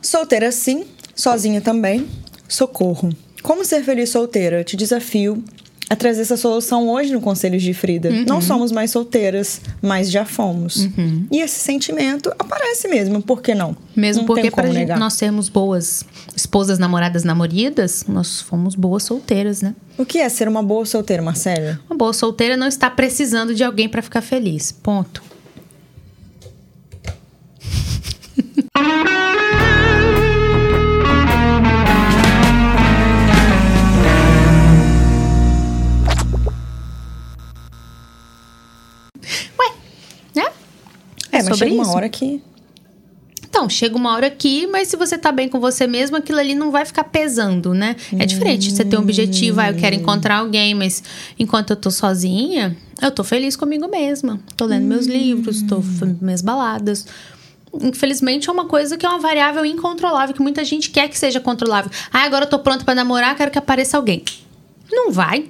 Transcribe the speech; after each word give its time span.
Solteira 0.00 0.50
sim, 0.50 0.84
sozinha 1.14 1.60
também. 1.60 2.06
Socorro. 2.48 3.10
Como 3.42 3.64
ser 3.64 3.82
feliz 3.82 4.10
solteira? 4.10 4.62
Te 4.62 4.76
desafio 4.76 5.42
a 5.92 5.96
trazer 5.96 6.22
essa 6.22 6.38
solução 6.38 6.88
hoje 6.88 7.12
no 7.12 7.20
Conselhos 7.20 7.62
de 7.62 7.74
Frida. 7.74 8.08
Uhum. 8.08 8.24
Não 8.26 8.40
somos 8.40 8.72
mais 8.72 8.90
solteiras, 8.90 9.60
mas 9.82 10.10
já 10.10 10.24
fomos. 10.24 10.88
E 11.30 11.38
esse 11.38 11.60
sentimento 11.60 12.32
aparece 12.38 12.88
mesmo, 12.88 13.20
por 13.20 13.42
que 13.42 13.54
não? 13.54 13.76
Mesmo 13.94 14.22
não 14.22 14.26
porque 14.26 14.50
para 14.50 14.96
nós 14.96 15.12
sermos 15.12 15.50
boas 15.50 16.02
esposas, 16.34 16.78
namoradas, 16.78 17.24
namoridas, 17.24 18.06
nós 18.08 18.40
fomos 18.40 18.74
boas 18.74 19.02
solteiras, 19.02 19.60
né? 19.60 19.74
O 19.98 20.06
que 20.06 20.18
é 20.18 20.28
ser 20.30 20.48
uma 20.48 20.62
boa 20.62 20.86
solteira, 20.86 21.22
Marcela? 21.22 21.78
Uma 21.90 21.96
boa 21.98 22.14
solteira 22.14 22.56
não 22.56 22.68
está 22.68 22.88
precisando 22.88 23.54
de 23.54 23.62
alguém 23.62 23.86
para 23.86 24.00
ficar 24.00 24.22
feliz. 24.22 24.72
Ponto. 24.72 25.22
É, 41.42 41.48
mas 41.50 41.58
sobre 41.58 41.70
chega 41.70 41.74
uma 41.74 41.82
isso. 41.82 41.96
hora 41.96 42.08
que. 42.08 42.42
Então, 43.44 43.68
chega 43.68 43.94
uma 43.96 44.14
hora 44.14 44.28
aqui, 44.28 44.66
mas 44.66 44.88
se 44.88 44.96
você 44.96 45.18
tá 45.18 45.30
bem 45.30 45.46
com 45.46 45.60
você 45.60 45.86
mesmo, 45.86 46.16
aquilo 46.16 46.38
ali 46.38 46.54
não 46.54 46.70
vai 46.70 46.86
ficar 46.86 47.04
pesando, 47.04 47.74
né? 47.74 47.96
É 48.18 48.24
diferente. 48.24 48.70
Você 48.70 48.82
tem 48.82 48.98
um 48.98 49.02
objetivo, 49.02 49.60
ah, 49.60 49.68
eu 49.68 49.74
quero 49.76 49.94
encontrar 49.94 50.38
alguém, 50.38 50.74
mas 50.74 51.02
enquanto 51.38 51.70
eu 51.70 51.76
tô 51.76 51.90
sozinha, 51.90 52.74
eu 53.02 53.10
tô 53.10 53.22
feliz 53.22 53.54
comigo 53.54 53.86
mesma. 53.88 54.40
Tô 54.56 54.64
lendo 54.64 54.86
meus 54.86 55.06
livros, 55.06 55.60
tô 55.62 55.82
fazendo 55.82 56.18
minhas 56.22 56.40
baladas. 56.40 57.06
Infelizmente, 57.78 58.48
é 58.48 58.52
uma 58.52 58.64
coisa 58.64 58.96
que 58.96 59.04
é 59.04 59.08
uma 59.08 59.18
variável 59.18 59.66
incontrolável, 59.66 60.34
que 60.34 60.40
muita 60.40 60.64
gente 60.64 60.88
quer 60.90 61.08
que 61.08 61.18
seja 61.18 61.38
controlável. 61.38 61.90
Ah, 62.10 62.24
agora 62.24 62.46
eu 62.46 62.48
tô 62.48 62.58
pronta 62.58 62.84
pra 62.84 62.94
namorar, 62.94 63.36
quero 63.36 63.50
que 63.50 63.58
apareça 63.58 63.98
alguém. 63.98 64.24
Não 64.90 65.10
vai. 65.10 65.40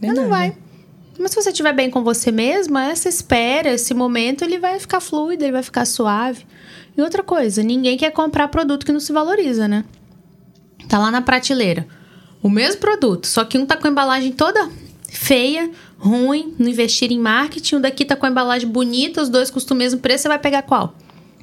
Não 0.00 0.14
Verdade. 0.14 0.28
vai. 0.28 0.56
Mas 1.20 1.32
se 1.32 1.42
você 1.42 1.50
estiver 1.50 1.74
bem 1.74 1.90
com 1.90 2.02
você 2.02 2.32
mesma, 2.32 2.86
essa 2.86 3.08
espera, 3.08 3.74
esse 3.74 3.92
momento, 3.92 4.42
ele 4.42 4.58
vai 4.58 4.78
ficar 4.78 5.00
fluido, 5.00 5.44
ele 5.44 5.52
vai 5.52 5.62
ficar 5.62 5.84
suave. 5.84 6.46
E 6.96 7.02
outra 7.02 7.22
coisa, 7.22 7.62
ninguém 7.62 7.98
quer 7.98 8.10
comprar 8.10 8.48
produto 8.48 8.86
que 8.86 8.92
não 8.92 9.00
se 9.00 9.12
valoriza, 9.12 9.68
né? 9.68 9.84
Tá 10.88 10.98
lá 10.98 11.10
na 11.10 11.20
prateleira. 11.20 11.86
O 12.42 12.48
mesmo 12.48 12.80
produto, 12.80 13.26
só 13.26 13.44
que 13.44 13.58
um 13.58 13.66
tá 13.66 13.76
com 13.76 13.86
a 13.86 13.90
embalagem 13.90 14.32
toda 14.32 14.70
feia, 15.10 15.70
ruim, 15.98 16.54
não 16.58 16.68
investir 16.68 17.12
em 17.12 17.18
marketing, 17.18 17.76
o 17.76 17.80
daqui 17.80 18.04
tá 18.04 18.16
com 18.16 18.24
a 18.24 18.30
embalagem 18.30 18.68
bonita, 18.68 19.20
os 19.20 19.28
dois 19.28 19.50
custam 19.50 19.74
o 19.74 19.78
mesmo 19.78 20.00
preço, 20.00 20.22
você 20.22 20.28
vai 20.28 20.38
pegar 20.38 20.62
qual? 20.62 20.94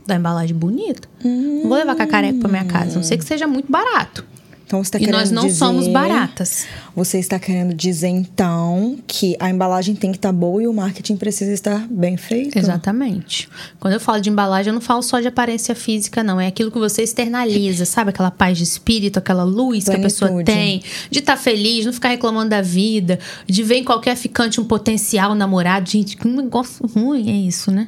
Da 0.08 0.16
embalagem 0.16 0.56
bonita. 0.56 1.08
Não 1.24 1.70
vou 1.70 1.78
levar 1.78 1.96
cacareco 1.96 2.40
pra 2.40 2.50
minha 2.50 2.66
casa, 2.66 2.96
não 2.96 3.04
ser 3.04 3.18
que 3.18 3.26
seja 3.26 3.46
muito 3.46 3.72
barato. 3.72 4.26
Então 4.68 4.84
você 4.84 4.92
tá 4.92 4.98
e 4.98 5.06
querendo 5.06 5.18
nós 5.18 5.32
não 5.32 5.44
dizer... 5.44 5.60
somos 5.60 5.88
baratas. 5.88 6.68
Você 6.94 7.20
está 7.20 7.40
querendo 7.40 7.74
dizer, 7.74 8.10
então, 8.10 9.00
que 9.08 9.38
a 9.40 9.50
embalagem 9.50 9.96
tem 9.96 10.12
que 10.12 10.18
estar 10.18 10.34
boa 10.34 10.62
e 10.62 10.68
o 10.68 10.74
marketing 10.74 11.16
precisa 11.16 11.54
estar 11.54 11.88
bem 11.90 12.18
feito? 12.18 12.60
Exatamente. 12.60 13.48
Quando 13.80 13.94
eu 13.94 14.00
falo 14.00 14.20
de 14.20 14.30
embalagem, 14.30 14.72
eu 14.72 14.74
não 14.74 14.82
falo 14.82 15.02
só 15.02 15.22
de 15.22 15.28
aparência 15.28 15.74
física, 15.74 16.22
não. 16.22 16.42
É 16.42 16.48
aquilo 16.48 16.70
que 16.70 16.78
você 16.78 17.02
externaliza, 17.02 17.86
sabe? 17.86 18.10
Aquela 18.10 18.30
paz 18.30 18.58
de 18.58 18.66
espírito, 18.66 19.20
aquela 19.20 19.46
luz 19.46 19.86
que 19.86 19.96
a 19.96 20.00
pessoa 20.00 20.32
Plenitude. 20.32 20.58
tem. 20.58 20.84
De 21.10 21.20
estar 21.20 21.38
feliz, 21.38 21.86
não 21.86 21.94
ficar 21.94 22.10
reclamando 22.10 22.50
da 22.50 22.62
vida. 22.62 23.20
De 23.46 23.64
ver 23.64 23.78
em 23.78 23.84
qualquer 23.86 24.18
ficante 24.18 24.60
um 24.60 24.66
potencial 24.66 25.34
namorado. 25.34 25.90
Gente, 25.90 26.18
que 26.18 26.28
negócio 26.28 26.86
ruim 26.88 27.30
é 27.30 27.48
isso, 27.48 27.72
né? 27.72 27.88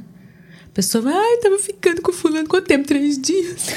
A 0.65 0.71
pessoa 0.71 1.01
vai, 1.01 1.13
ai, 1.13 1.37
tava 1.37 1.57
ficando 1.57 2.01
com 2.01 2.13
fulano 2.13 2.47
quanto 2.47 2.67
tempo? 2.67 2.87
Três 2.87 3.19
dias. 3.19 3.67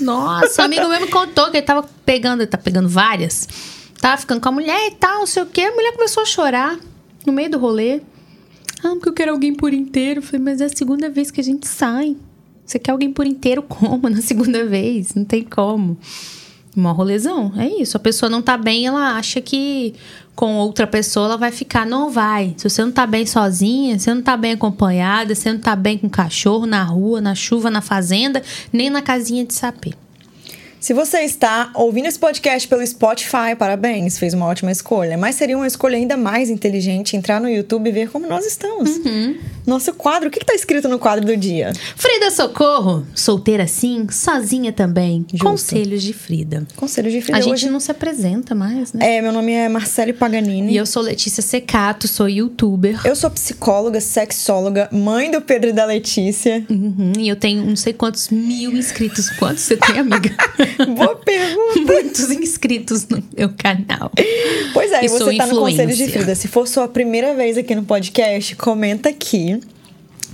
Nossa, 0.00 0.62
um 0.62 0.64
amigo 0.64 0.88
meu 0.88 1.00
me 1.00 1.08
contou 1.08 1.50
que 1.50 1.56
ele 1.56 1.66
tava 1.66 1.88
pegando, 2.04 2.42
ele 2.42 2.50
tá 2.50 2.58
pegando 2.58 2.88
várias. 2.88 3.48
Tava 4.00 4.16
ficando 4.16 4.40
com 4.40 4.48
a 4.48 4.52
mulher 4.52 4.88
e 4.88 4.94
tal, 4.94 5.20
não 5.20 5.26
sei 5.26 5.42
o 5.42 5.46
quê. 5.46 5.62
A 5.62 5.72
mulher 5.72 5.92
começou 5.92 6.22
a 6.22 6.26
chorar 6.26 6.78
no 7.26 7.32
meio 7.32 7.50
do 7.50 7.58
rolê. 7.58 8.00
Ah, 8.82 8.90
porque 8.90 9.08
eu 9.08 9.12
quero 9.12 9.32
alguém 9.32 9.54
por 9.54 9.74
inteiro. 9.74 10.20
Eu 10.20 10.22
falei, 10.22 10.40
mas 10.40 10.60
é 10.60 10.66
a 10.66 10.68
segunda 10.68 11.10
vez 11.10 11.30
que 11.30 11.40
a 11.40 11.44
gente 11.44 11.66
sai. 11.66 12.16
Você 12.64 12.78
quer 12.78 12.92
alguém 12.92 13.12
por 13.12 13.26
inteiro 13.26 13.62
como 13.62 14.08
na 14.08 14.20
segunda 14.22 14.64
vez? 14.64 15.14
Não 15.14 15.24
tem 15.24 15.42
como. 15.42 15.98
Mó 16.78 16.92
rolezão, 16.92 17.52
é 17.56 17.66
isso. 17.66 17.96
A 17.96 18.00
pessoa 18.00 18.30
não 18.30 18.40
tá 18.40 18.56
bem, 18.56 18.86
ela 18.86 19.16
acha 19.16 19.40
que 19.40 19.94
com 20.36 20.54
outra 20.58 20.86
pessoa 20.86 21.26
ela 21.26 21.36
vai 21.36 21.50
ficar. 21.50 21.84
Não 21.84 22.08
vai. 22.08 22.54
Se 22.56 22.70
você 22.70 22.84
não 22.84 22.92
tá 22.92 23.04
bem 23.04 23.26
sozinha, 23.26 23.98
você 23.98 24.14
não 24.14 24.22
tá 24.22 24.36
bem 24.36 24.52
acompanhada, 24.52 25.34
você 25.34 25.52
não 25.52 25.58
tá 25.58 25.74
bem 25.74 25.98
com 25.98 26.08
cachorro 26.08 26.66
na 26.66 26.84
rua, 26.84 27.20
na 27.20 27.34
chuva, 27.34 27.68
na 27.68 27.80
fazenda, 27.80 28.42
nem 28.72 28.90
na 28.90 29.02
casinha 29.02 29.44
de 29.44 29.54
sapê. 29.54 29.92
Se 30.80 30.94
você 30.94 31.18
está 31.22 31.70
ouvindo 31.74 32.06
esse 32.06 32.18
podcast 32.18 32.68
pelo 32.68 32.86
Spotify, 32.86 33.56
parabéns, 33.58 34.16
fez 34.16 34.32
uma 34.32 34.46
ótima 34.46 34.70
escolha. 34.70 35.18
Mas 35.18 35.34
seria 35.34 35.56
uma 35.56 35.66
escolha 35.66 35.96
ainda 35.96 36.16
mais 36.16 36.50
inteligente 36.50 37.16
entrar 37.16 37.40
no 37.40 37.48
YouTube 37.48 37.88
e 37.88 37.92
ver 37.92 38.10
como 38.10 38.28
nós 38.28 38.46
estamos. 38.46 38.96
Uhum. 38.98 39.36
Nosso 39.66 39.92
quadro, 39.92 40.28
o 40.28 40.30
que 40.30 40.38
está 40.38 40.54
escrito 40.54 40.88
no 40.88 40.98
quadro 40.98 41.26
do 41.26 41.36
dia? 41.36 41.72
Frida 41.96 42.30
Socorro, 42.30 43.04
solteira 43.14 43.66
sim, 43.66 44.06
sozinha 44.08 44.72
também. 44.72 45.26
Justo. 45.30 45.44
Conselhos 45.44 46.02
de 46.02 46.12
Frida. 46.12 46.66
Conselho 46.76 47.10
de 47.10 47.20
Frida 47.20 47.38
A 47.38 47.40
gente 47.40 47.54
hoje. 47.54 47.70
não 47.70 47.80
se 47.80 47.90
apresenta 47.90 48.54
mais, 48.54 48.92
né? 48.92 49.16
É, 49.16 49.20
meu 49.20 49.32
nome 49.32 49.52
é 49.52 49.68
Marcele 49.68 50.12
Paganini. 50.12 50.72
E 50.72 50.76
eu 50.76 50.86
sou 50.86 51.02
Letícia 51.02 51.42
Secato, 51.42 52.06
sou 52.06 52.28
youtuber. 52.28 53.00
Eu 53.04 53.16
sou 53.16 53.30
psicóloga, 53.30 54.00
sexóloga, 54.00 54.88
mãe 54.92 55.30
do 55.30 55.40
Pedro 55.40 55.70
e 55.70 55.72
da 55.72 55.84
Letícia. 55.84 56.64
Uhum, 56.70 57.12
e 57.18 57.28
eu 57.28 57.36
tenho 57.36 57.66
não 57.66 57.76
sei 57.76 57.92
quantos 57.92 58.28
mil 58.30 58.72
inscritos. 58.72 59.28
Quantos 59.30 59.64
você 59.64 59.76
tem, 59.76 59.98
amiga? 59.98 60.30
Boa 60.96 61.16
pergunta. 61.16 61.80
Muitos 61.80 62.30
inscritos 62.30 63.06
no 63.08 63.22
meu 63.36 63.50
canal. 63.56 64.10
Pois 64.72 64.92
é, 64.92 65.04
E 65.04 65.08
você 65.08 65.36
tá 65.36 65.46
no 65.46 65.60
Conselho 65.60 65.94
de. 65.94 66.08
Frida. 66.08 66.34
Se 66.34 66.48
for 66.48 66.66
sua 66.66 66.88
primeira 66.88 67.34
vez 67.34 67.56
aqui 67.56 67.74
no 67.74 67.84
podcast, 67.84 68.56
comenta 68.56 69.08
aqui. 69.08 69.60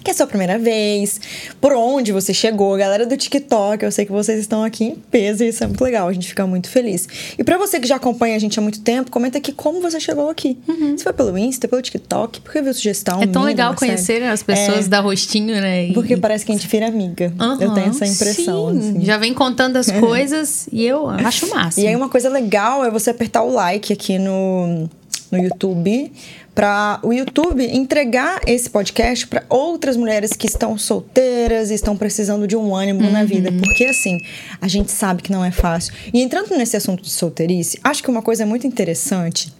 Que 0.04 0.10
é 0.10 0.14
sua 0.14 0.26
primeira 0.26 0.58
vez, 0.58 1.18
por 1.58 1.72
onde 1.72 2.12
você 2.12 2.34
chegou, 2.34 2.76
galera 2.76 3.06
do 3.06 3.16
TikTok, 3.16 3.82
eu 3.82 3.90
sei 3.90 4.04
que 4.04 4.12
vocês 4.12 4.38
estão 4.38 4.62
aqui 4.62 4.84
em 4.84 4.94
peso 4.96 5.42
e 5.42 5.48
isso 5.48 5.64
é 5.64 5.66
muito 5.66 5.82
legal, 5.82 6.06
a 6.08 6.12
gente 6.12 6.28
fica 6.28 6.46
muito 6.46 6.68
feliz. 6.68 7.08
E 7.38 7.42
pra 7.42 7.56
você 7.56 7.80
que 7.80 7.86
já 7.88 7.96
acompanha 7.96 8.36
a 8.36 8.38
gente 8.38 8.58
há 8.58 8.62
muito 8.62 8.80
tempo, 8.82 9.10
comenta 9.10 9.38
aqui 9.38 9.50
como 9.50 9.80
você 9.80 9.98
chegou 9.98 10.28
aqui. 10.28 10.58
Se 10.98 11.02
foi 11.02 11.12
pelo 11.14 11.38
Insta, 11.38 11.66
pelo 11.66 11.80
TikTok, 11.80 12.42
porque 12.42 12.60
viu 12.60 12.74
sugestão. 12.74 13.16
Uhum. 13.16 13.22
É 13.22 13.26
tão 13.26 13.42
minha, 13.42 13.52
legal 13.54 13.74
conhecer 13.74 14.22
as 14.24 14.42
pessoas, 14.42 14.84
É, 14.84 14.88
dar 14.88 15.00
rostinho, 15.00 15.54
né? 15.58 15.86
E- 15.86 15.94
Porque 15.94 16.18
parece 16.18 16.44
que 16.44 16.52
a 16.52 16.54
gente 16.54 16.68
vira 16.68 16.86
amiga. 16.86 17.32
eu 17.58 17.72
tenho 17.72 17.88
essa 17.88 18.04
impressão. 18.06 18.72
sim. 18.72 18.78
assim. 18.90 19.04
Já 19.06 19.16
vem 19.16 19.32
contando 19.32 19.76
as 19.76 19.90
coisas 20.00 20.68
e 20.70 20.84
eu 20.84 21.08
acho 21.08 21.48
massa. 21.48 21.80
E 21.80 21.86
aí 21.86 21.96
uma 21.96 22.10
coisa 22.10 22.28
legal 22.28 22.84
é 22.84 22.90
você 22.90 23.08
apertar 23.08 23.42
o 23.42 23.50
like 23.50 23.90
aqui 23.90 24.18
no, 24.18 24.86
no 25.32 25.38
YouTube 25.38 26.12
para 26.54 27.00
o 27.02 27.12
YouTube 27.12 27.64
entregar 27.64 28.40
esse 28.46 28.70
podcast 28.70 29.26
para 29.26 29.44
outras 29.48 29.96
mulheres 29.96 30.32
que 30.32 30.46
estão 30.46 30.78
solteiras 30.78 31.70
e 31.70 31.74
estão 31.74 31.96
precisando 31.96 32.46
de 32.46 32.56
um 32.56 32.74
ânimo 32.74 33.10
na 33.10 33.24
vida, 33.24 33.50
porque 33.52 33.84
assim, 33.84 34.18
a 34.60 34.68
gente 34.68 34.92
sabe 34.92 35.22
que 35.22 35.32
não 35.32 35.44
é 35.44 35.50
fácil. 35.50 35.92
E 36.12 36.22
entrando 36.22 36.56
nesse 36.56 36.76
assunto 36.76 37.02
de 37.02 37.10
solteirice, 37.10 37.78
acho 37.82 38.02
que 38.02 38.10
uma 38.10 38.22
coisa 38.22 38.46
muito 38.46 38.66
interessante 38.66 39.52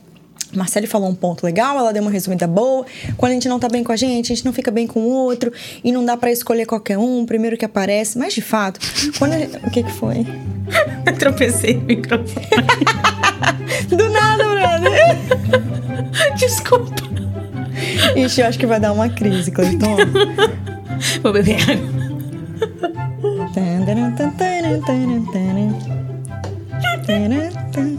Marcele 0.57 0.87
falou 0.87 1.09
um 1.09 1.15
ponto 1.15 1.45
legal, 1.45 1.79
ela 1.79 1.93
deu 1.93 2.03
uma 2.03 2.11
resumida 2.11 2.47
boa. 2.47 2.87
Quando 3.17 3.33
a 3.33 3.35
gente 3.35 3.49
não 3.49 3.59
tá 3.59 3.69
bem 3.69 3.83
com 3.83 3.93
a 3.93 3.97
gente, 3.97 4.33
a 4.33 4.37
gente 4.37 4.45
não 4.45 4.53
fica 4.53 4.71
bem 4.71 4.87
com 4.87 5.01
o 5.01 5.09
outro 5.09 5.53
e 5.83 5.91
não 5.93 6.05
dá 6.05 6.17
pra 6.17 6.31
escolher 6.31 6.67
qualquer 6.67 6.99
um, 6.99 7.27
primeiro 7.27 7.57
que 7.57 7.65
aparece. 7.65 8.19
Mas 8.19 8.35
de 8.35 8.43
fato, 8.43 8.81
quando 9.19 9.33
a 9.33 9.39
gente... 9.39 9.57
o 9.57 9.71
que 9.71 9.83
que 9.83 9.93
foi? 9.93 10.27
Eu 11.07 11.19
tropecei 11.19 11.75
no 11.75 11.83
microfone. 11.83 12.47
Desculpa. 16.45 16.95
Ixi, 18.15 18.43
eu 18.43 18.47
acho 18.47 18.59
que 18.59 18.67
vai 18.67 18.79
dar 18.79 18.93
uma 18.93 19.09
crise, 19.09 19.51
Cleiton. 19.51 19.97
Vou 21.23 21.33
beber 21.33 21.57
água. 21.63 21.95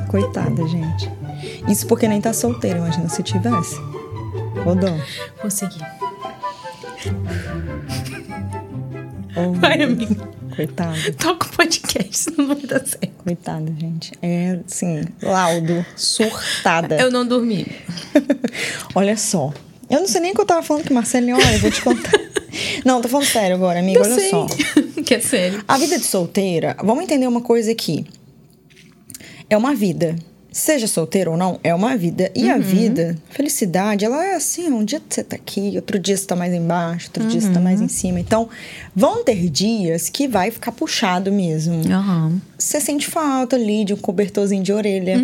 Coitada, 0.07 0.68
gente. 0.68 1.12
Isso 1.68 1.88
porque 1.88 2.07
nem 2.07 2.21
tá 2.21 2.33
solteira, 2.33 2.77
imagina 2.77 3.09
se 3.09 3.24
tivesse. 3.24 3.75
Rodou. 4.63 4.95
Vou 5.41 5.50
seguir. 5.50 5.83
Oh, 9.36 9.53
Vai, 9.53 9.81
amiga. 9.81 10.35
Coitada, 10.56 10.98
Toca 11.19 11.48
o 11.48 11.50
podcast, 11.52 12.31
não 12.38 12.48
vai 12.48 12.57
dar 12.57 12.86
certo. 12.86 13.10
coitada, 13.24 13.72
gente. 13.80 14.12
É, 14.22 14.60
assim, 14.66 15.04
laudo, 15.22 15.86
surtada. 15.96 16.96
Eu 17.00 17.12
não 17.12 17.25
dormi. 17.25 17.68
Olha 18.96 19.18
só. 19.18 19.54
Eu 19.90 20.00
não 20.00 20.07
sei 20.07 20.22
nem 20.22 20.31
o 20.31 20.36
que 20.36 20.42
eu 20.42 20.46
tava 20.46 20.63
falando 20.63 20.84
que 20.84 20.92
Marceline, 20.94 21.34
olha, 21.34 21.54
eu 21.54 21.60
vou 21.60 21.69
te 21.69 21.81
contar. 21.81 22.12
Não, 22.84 23.02
tô 23.02 23.07
falando 23.10 23.28
sério 23.28 23.56
agora, 23.56 23.80
amiga, 23.80 24.00
Eu 24.00 24.04
olha 24.04 24.16
sei. 24.16 24.30
só. 24.31 24.48
que 25.06 25.13
é 25.13 25.19
sério. 25.19 25.63
A 25.68 25.78
vida 25.78 26.00
de 26.00 26.06
solteira, 26.06 26.75
vamos 26.84 27.04
entender 27.04 27.28
uma 27.28 27.42
coisa 27.42 27.72
aqui. 27.72 28.06
É 29.50 29.56
uma 29.56 29.75
vida. 29.75 30.16
Seja 30.57 30.88
solteiro 30.88 31.31
ou 31.31 31.38
não, 31.38 31.60
é 31.66 31.75
uma 31.75 31.98
vida. 31.98 32.31
E 32.34 32.50
a 32.50 32.57
vida, 32.57 33.18
felicidade, 33.30 34.06
ela 34.06 34.25
é 34.25 34.36
assim: 34.36 34.72
um 34.72 34.86
dia 34.86 35.02
você 35.06 35.22
tá 35.22 35.36
aqui, 35.36 35.74
outro 35.75 36.00
dia 36.00 36.16
você 36.16 36.25
tá 36.25 36.34
mais 36.34 36.54
embaixo, 36.54 37.10
outro 37.10 37.28
dia 37.28 37.42
você 37.42 37.50
tá 37.50 37.60
mais 37.60 37.81
em 37.81 37.90
cima. 37.90 38.22
Então, 38.22 38.48
vão 38.96 39.22
ter 39.22 39.50
dias 39.50 40.07
que 40.07 40.30
vai 40.30 40.52
ficar 40.52 40.72
puxado 40.72 41.30
mesmo. 41.30 41.81
Aham. 41.92 42.42
Você 42.57 42.80
sente 42.80 43.06
falta 43.06 43.57
ali 43.57 43.84
de 43.84 43.94
um 43.94 43.98
cobertorzinho 43.98 44.63
de 44.63 44.72
orelha. 44.72 45.18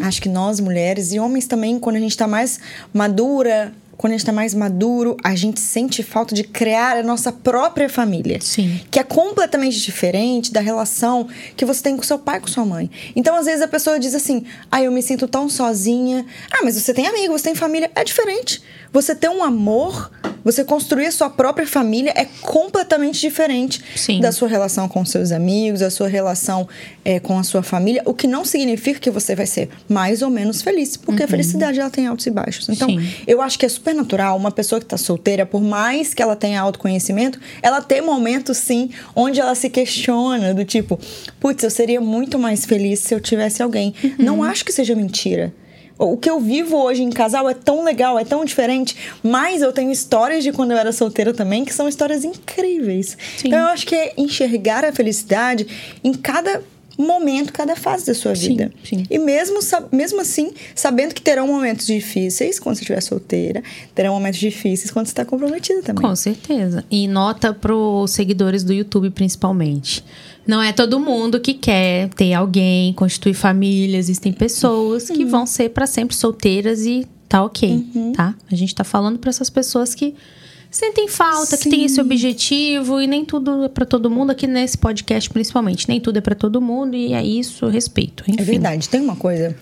Acho 0.00 0.22
que 0.22 0.28
nós, 0.30 0.58
mulheres 0.58 1.12
e 1.12 1.20
homens 1.20 1.46
também, 1.46 1.78
quando 1.78 1.96
a 1.96 2.00
gente 2.00 2.16
tá 2.16 2.26
mais 2.26 2.58
madura, 2.90 3.74
quando 3.98 4.12
a 4.12 4.16
gente 4.16 4.24
tá 4.24 4.32
mais 4.32 4.54
maduro, 4.54 5.16
a 5.24 5.34
gente 5.34 5.58
sente 5.58 6.04
falta 6.04 6.32
de 6.32 6.44
criar 6.44 6.96
a 6.96 7.02
nossa 7.02 7.32
própria 7.32 7.88
família. 7.88 8.40
Sim. 8.40 8.80
Que 8.92 9.00
é 9.00 9.02
completamente 9.02 9.80
diferente 9.80 10.52
da 10.52 10.60
relação 10.60 11.28
que 11.56 11.64
você 11.64 11.82
tem 11.82 11.96
com 11.96 12.04
seu 12.04 12.16
pai 12.16 12.38
e 12.38 12.40
com 12.40 12.46
sua 12.46 12.64
mãe. 12.64 12.88
Então, 13.16 13.34
às 13.34 13.46
vezes, 13.46 13.60
a 13.60 13.66
pessoa 13.66 13.98
diz 13.98 14.14
assim: 14.14 14.44
ah, 14.70 14.80
eu 14.80 14.92
me 14.92 15.02
sinto 15.02 15.26
tão 15.26 15.48
sozinha. 15.48 16.24
Ah, 16.48 16.60
mas 16.62 16.80
você 16.80 16.94
tem 16.94 17.08
amigo, 17.08 17.36
você 17.36 17.44
tem 17.44 17.56
família. 17.56 17.90
É 17.92 18.04
diferente. 18.04 18.62
Você 18.92 19.16
ter 19.16 19.28
um 19.28 19.42
amor, 19.42 20.12
você 20.50 20.64
construir 20.64 21.06
a 21.06 21.12
sua 21.12 21.28
própria 21.28 21.66
família 21.66 22.10
é 22.16 22.24
completamente 22.40 23.20
diferente 23.20 23.82
Sim. 23.94 24.18
da 24.18 24.32
sua 24.32 24.48
relação 24.48 24.88
com 24.88 25.04
seus 25.04 25.30
amigos, 25.30 25.80
da 25.80 25.90
sua 25.90 26.08
relação 26.08 26.66
eh, 27.04 27.20
com 27.20 27.38
a 27.38 27.42
sua 27.42 27.62
família. 27.62 28.00
O 28.06 28.14
que 28.14 28.26
não 28.26 28.46
significa 28.46 28.98
que 28.98 29.10
você 29.10 29.34
vai 29.34 29.44
ser 29.44 29.68
mais 29.86 30.22
ou 30.22 30.30
menos 30.30 30.62
feliz, 30.62 30.96
porque 30.96 31.22
a 31.22 31.28
felicidade 31.28 31.78
ela 31.78 31.90
tem 31.90 32.06
altos 32.06 32.24
e 32.24 32.30
baixos. 32.30 32.66
Então, 32.70 32.88
Sim. 32.88 33.06
eu 33.26 33.42
acho 33.42 33.58
que 33.58 33.66
é 33.66 33.68
super 33.68 33.94
natural 33.94 34.38
uma 34.38 34.50
pessoa 34.50 34.80
que 34.80 34.86
tá 34.86 34.96
solteira, 34.96 35.44
por 35.44 35.60
mais 35.60 36.14
que 36.14 36.22
ela 36.22 36.34
tenha 36.34 36.62
autoconhecimento, 36.62 37.38
ela 37.60 37.82
ter 37.82 38.00
momentos 38.00 38.56
sim 38.56 38.88
onde 39.14 39.38
ela 39.38 39.54
se 39.54 39.68
questiona 39.68 40.54
do 40.54 40.64
tipo, 40.64 40.98
putz, 41.38 41.62
eu 41.62 41.70
seria 41.70 42.00
muito 42.00 42.38
mais 42.38 42.64
feliz 42.64 43.00
se 43.00 43.14
eu 43.14 43.20
tivesse 43.20 43.62
alguém. 43.62 43.94
Não 44.18 44.42
acho 44.42 44.64
que 44.64 44.72
seja 44.72 44.94
mentira. 44.94 45.52
O 45.98 46.16
que 46.16 46.30
eu 46.30 46.38
vivo 46.38 46.76
hoje 46.76 47.02
em 47.02 47.10
casal 47.10 47.48
é 47.48 47.54
tão 47.54 47.82
legal, 47.82 48.18
é 48.18 48.24
tão 48.24 48.44
diferente, 48.44 48.96
mas 49.22 49.62
eu 49.62 49.72
tenho 49.72 49.90
histórias 49.90 50.44
de 50.44 50.52
quando 50.52 50.70
eu 50.70 50.76
era 50.76 50.92
solteira 50.92 51.34
também 51.34 51.64
que 51.64 51.74
são 51.74 51.88
histórias 51.88 52.24
incríveis. 52.24 53.18
Sim. 53.36 53.48
Então 53.48 53.58
eu 53.58 53.66
acho 53.66 53.86
que 53.86 53.96
é 53.96 54.12
enxergar 54.16 54.84
a 54.84 54.92
felicidade 54.92 55.66
em 56.04 56.14
cada 56.14 56.62
momento, 57.02 57.52
cada 57.52 57.76
fase 57.76 58.06
da 58.06 58.14
sua 58.14 58.34
Sim, 58.34 58.48
vida. 58.48 58.72
sim. 58.82 59.04
E 59.08 59.18
mesmo, 59.18 59.58
mesmo 59.92 60.20
assim, 60.20 60.50
sabendo 60.74 61.14
que 61.14 61.22
terão 61.22 61.46
momentos 61.46 61.86
difíceis 61.86 62.58
quando 62.58 62.76
você 62.76 62.82
estiver 62.82 63.00
solteira, 63.00 63.62
terão 63.94 64.14
momentos 64.14 64.40
difíceis 64.40 64.90
quando 64.90 65.06
você 65.06 65.12
está 65.12 65.24
comprometida 65.24 65.82
também. 65.82 66.02
Com 66.02 66.16
certeza. 66.16 66.84
E 66.90 67.06
nota 67.06 67.54
pros 67.54 68.10
seguidores 68.10 68.64
do 68.64 68.72
YouTube, 68.72 69.10
principalmente. 69.10 70.04
Não 70.46 70.62
é 70.62 70.72
todo 70.72 70.98
mundo 70.98 71.38
que 71.40 71.54
quer 71.54 72.08
ter 72.10 72.32
alguém, 72.32 72.92
constituir 72.94 73.34
família. 73.34 73.98
Existem 73.98 74.32
pessoas 74.32 75.08
que 75.08 75.24
vão 75.24 75.46
ser 75.46 75.70
para 75.70 75.86
sempre 75.86 76.16
solteiras 76.16 76.86
e 76.86 77.06
tá 77.28 77.44
ok, 77.44 77.84
tá? 78.16 78.34
A 78.50 78.54
gente 78.54 78.74
tá 78.74 78.82
falando 78.82 79.18
para 79.18 79.28
essas 79.28 79.50
pessoas 79.50 79.94
que 79.94 80.14
sentem 80.70 81.08
falta, 81.08 81.56
que 81.56 81.68
tem 81.70 81.84
esse 81.84 82.00
objetivo 82.00 83.00
e 83.00 83.06
nem 83.06 83.24
tudo 83.24 83.64
é 83.64 83.68
para 83.68 83.86
todo 83.86 84.10
mundo 84.10 84.30
aqui 84.30 84.46
nesse 84.46 84.76
podcast 84.78 85.28
principalmente. 85.30 85.88
Nem 85.88 86.00
tudo 86.00 86.18
é 86.18 86.20
para 86.20 86.34
todo 86.34 86.60
mundo 86.60 86.94
e 86.96 87.12
é 87.14 87.22
isso, 87.24 87.66
respeito. 87.68 88.22
Enfim. 88.28 88.40
É 88.40 88.44
verdade. 88.44 88.88
Tem 88.88 89.00
uma 89.00 89.16
coisa 89.16 89.56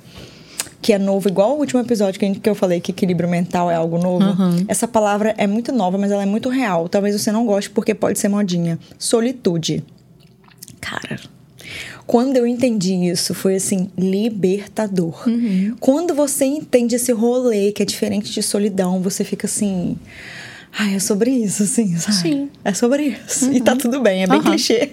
que 0.83 0.93
é 0.93 0.99
novo, 0.99 1.29
igual 1.29 1.57
o 1.57 1.59
último 1.59 1.81
episódio 1.81 2.19
que, 2.19 2.25
a 2.25 2.29
gente- 2.29 2.39
que 2.41 2.49
eu 2.49 2.55
falei 2.55 2.81
que 2.81 2.93
equilíbrio 2.93 3.29
mental 3.29 3.71
é 3.71 3.75
algo 3.75 3.99
novo. 3.99 4.25
Essa 4.69 4.87
palavra 4.87 5.35
é 5.39 5.47
muito 5.47 5.73
nova, 5.73 5.97
mas 5.99 6.11
ela 6.13 6.23
é 6.23 6.27
muito 6.27 6.49
real. 6.49 6.89
Talvez 6.89 7.21
você 7.21 7.33
não 7.33 7.45
goste 7.47 7.71
porque 7.71 7.95
pode 7.95 8.19
ser 8.19 8.29
modinha. 8.29 8.79
Solitude. 8.99 9.83
Cara, 10.81 11.19
quando 12.07 12.37
eu 12.37 12.47
entendi 12.47 12.95
isso, 12.95 13.35
foi 13.35 13.57
assim, 13.57 13.91
libertador. 13.99 15.25
Quando 15.81 16.15
você 16.15 16.45
entende 16.45 16.95
esse 16.95 17.11
rolê 17.13 17.73
que 17.73 17.83
é 17.83 17.87
diferente 17.87 18.31
de 18.33 18.43
solidão, 18.43 19.01
você 19.01 19.25
fica 19.25 19.47
assim. 19.47 19.97
Ai, 20.79 20.97
é 20.97 20.99
sobre 20.99 21.31
isso, 21.31 21.63
assim, 21.63 21.97
sabe? 21.97 22.17
Sim. 22.17 22.51
É 22.65 22.75
sobre 22.75 23.17
isso. 23.27 23.51
E 23.53 23.61
tá 23.61 23.75
tudo 23.75 24.01
bem, 24.01 24.23
é 24.23 24.27
bem 24.27 24.39
Aham. 24.41 24.51
clichê. 24.51 24.91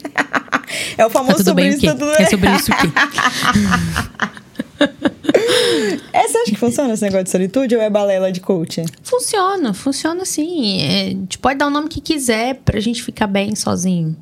é 0.97 1.06
o 1.06 1.09
famoso 1.09 1.38
Tá 1.39 1.44
sobre 1.44 1.63
bem 1.65 1.74
isso, 1.74 1.85
tá 1.85 1.91
tudo 1.94 2.12
É 2.12 2.18
bem. 2.19 2.30
sobre 2.30 2.50
isso 2.56 2.71
o 2.71 2.75
quê? 2.77 2.88
É, 6.12 6.27
você 6.27 6.38
acha 6.39 6.51
que 6.51 6.57
funciona 6.57 6.94
esse 6.94 7.01
negócio 7.01 7.24
de 7.25 7.30
solitude 7.31 7.75
ou 7.75 7.81
é 7.81 7.89
balela 7.89 8.31
de 8.31 8.39
coaching? 8.39 8.85
Funciona, 9.01 9.74
funciona 9.74 10.25
sim. 10.25 10.81
É, 10.81 11.01
a 11.07 11.09
gente 11.09 11.38
pode 11.39 11.57
dar 11.57 11.68
o 11.68 11.69
nome 11.69 11.89
que 11.89 12.00
quiser 12.01 12.56
pra 12.63 12.79
gente 12.79 13.01
ficar 13.01 13.27
bem 13.27 13.56
sozinho. 13.56 14.15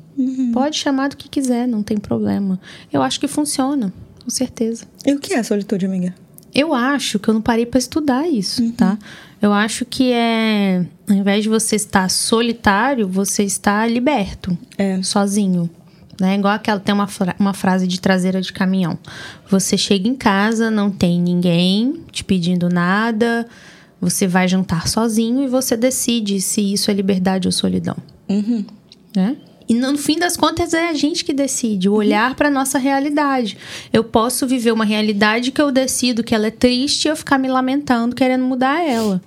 Pode 0.52 0.76
chamar 0.76 1.08
do 1.08 1.16
que 1.16 1.28
quiser, 1.28 1.66
não 1.66 1.82
tem 1.82 1.98
problema. 1.98 2.60
Eu 2.92 3.02
acho 3.02 3.18
que 3.20 3.26
funciona, 3.28 3.92
com 4.22 4.30
certeza. 4.30 4.84
E 5.04 5.12
o 5.12 5.18
que 5.18 5.34
é 5.34 5.42
solitude, 5.42 5.84
amiga? 5.86 6.14
Eu 6.54 6.74
acho 6.74 7.18
que 7.18 7.28
eu 7.28 7.34
não 7.34 7.40
parei 7.40 7.64
pra 7.66 7.78
estudar 7.78 8.28
isso, 8.28 8.70
tá? 8.72 8.98
Eu 9.40 9.52
acho 9.52 9.84
que 9.84 10.12
é. 10.12 10.84
Ao 11.08 11.16
invés 11.16 11.42
de 11.42 11.48
você 11.48 11.76
estar 11.76 12.08
solitário, 12.10 13.08
você 13.08 13.42
está 13.42 13.86
liberto. 13.86 14.56
É. 14.78 15.02
Sozinho. 15.02 15.68
Né? 16.20 16.36
Igual 16.36 16.54
aquela. 16.54 16.78
Tem 16.78 16.94
uma, 16.94 17.06
fra- 17.08 17.34
uma 17.38 17.54
frase 17.54 17.86
de 17.88 18.00
traseira 18.00 18.40
de 18.40 18.52
caminhão. 18.52 18.98
Você 19.50 19.76
chega 19.76 20.06
em 20.06 20.14
casa, 20.14 20.70
não 20.70 20.90
tem 20.90 21.20
ninguém 21.20 22.00
te 22.12 22.22
pedindo 22.22 22.68
nada. 22.68 23.46
Você 24.00 24.26
vai 24.28 24.46
jantar 24.46 24.88
sozinho 24.88 25.42
e 25.42 25.48
você 25.48 25.76
decide 25.76 26.40
se 26.40 26.72
isso 26.72 26.90
é 26.90 26.94
liberdade 26.94 27.48
ou 27.48 27.52
solidão. 27.52 27.96
Né? 29.16 29.36
E 29.68 29.74
no 29.74 29.96
fim 29.96 30.18
das 30.18 30.36
contas 30.36 30.74
é 30.74 30.88
a 30.88 30.94
gente 30.94 31.24
que 31.24 31.32
decide, 31.32 31.88
o 31.88 31.94
olhar 31.94 32.34
para 32.34 32.50
nossa 32.50 32.78
realidade. 32.78 33.56
Eu 33.92 34.04
posso 34.04 34.46
viver 34.46 34.72
uma 34.72 34.84
realidade 34.84 35.50
que 35.50 35.60
eu 35.60 35.70
decido 35.70 36.24
que 36.24 36.34
ela 36.34 36.46
é 36.46 36.50
triste 36.50 37.06
e 37.06 37.08
eu 37.08 37.16
ficar 37.16 37.38
me 37.38 37.48
lamentando, 37.48 38.16
querendo 38.16 38.44
mudar 38.44 38.80
ela. 38.86 39.20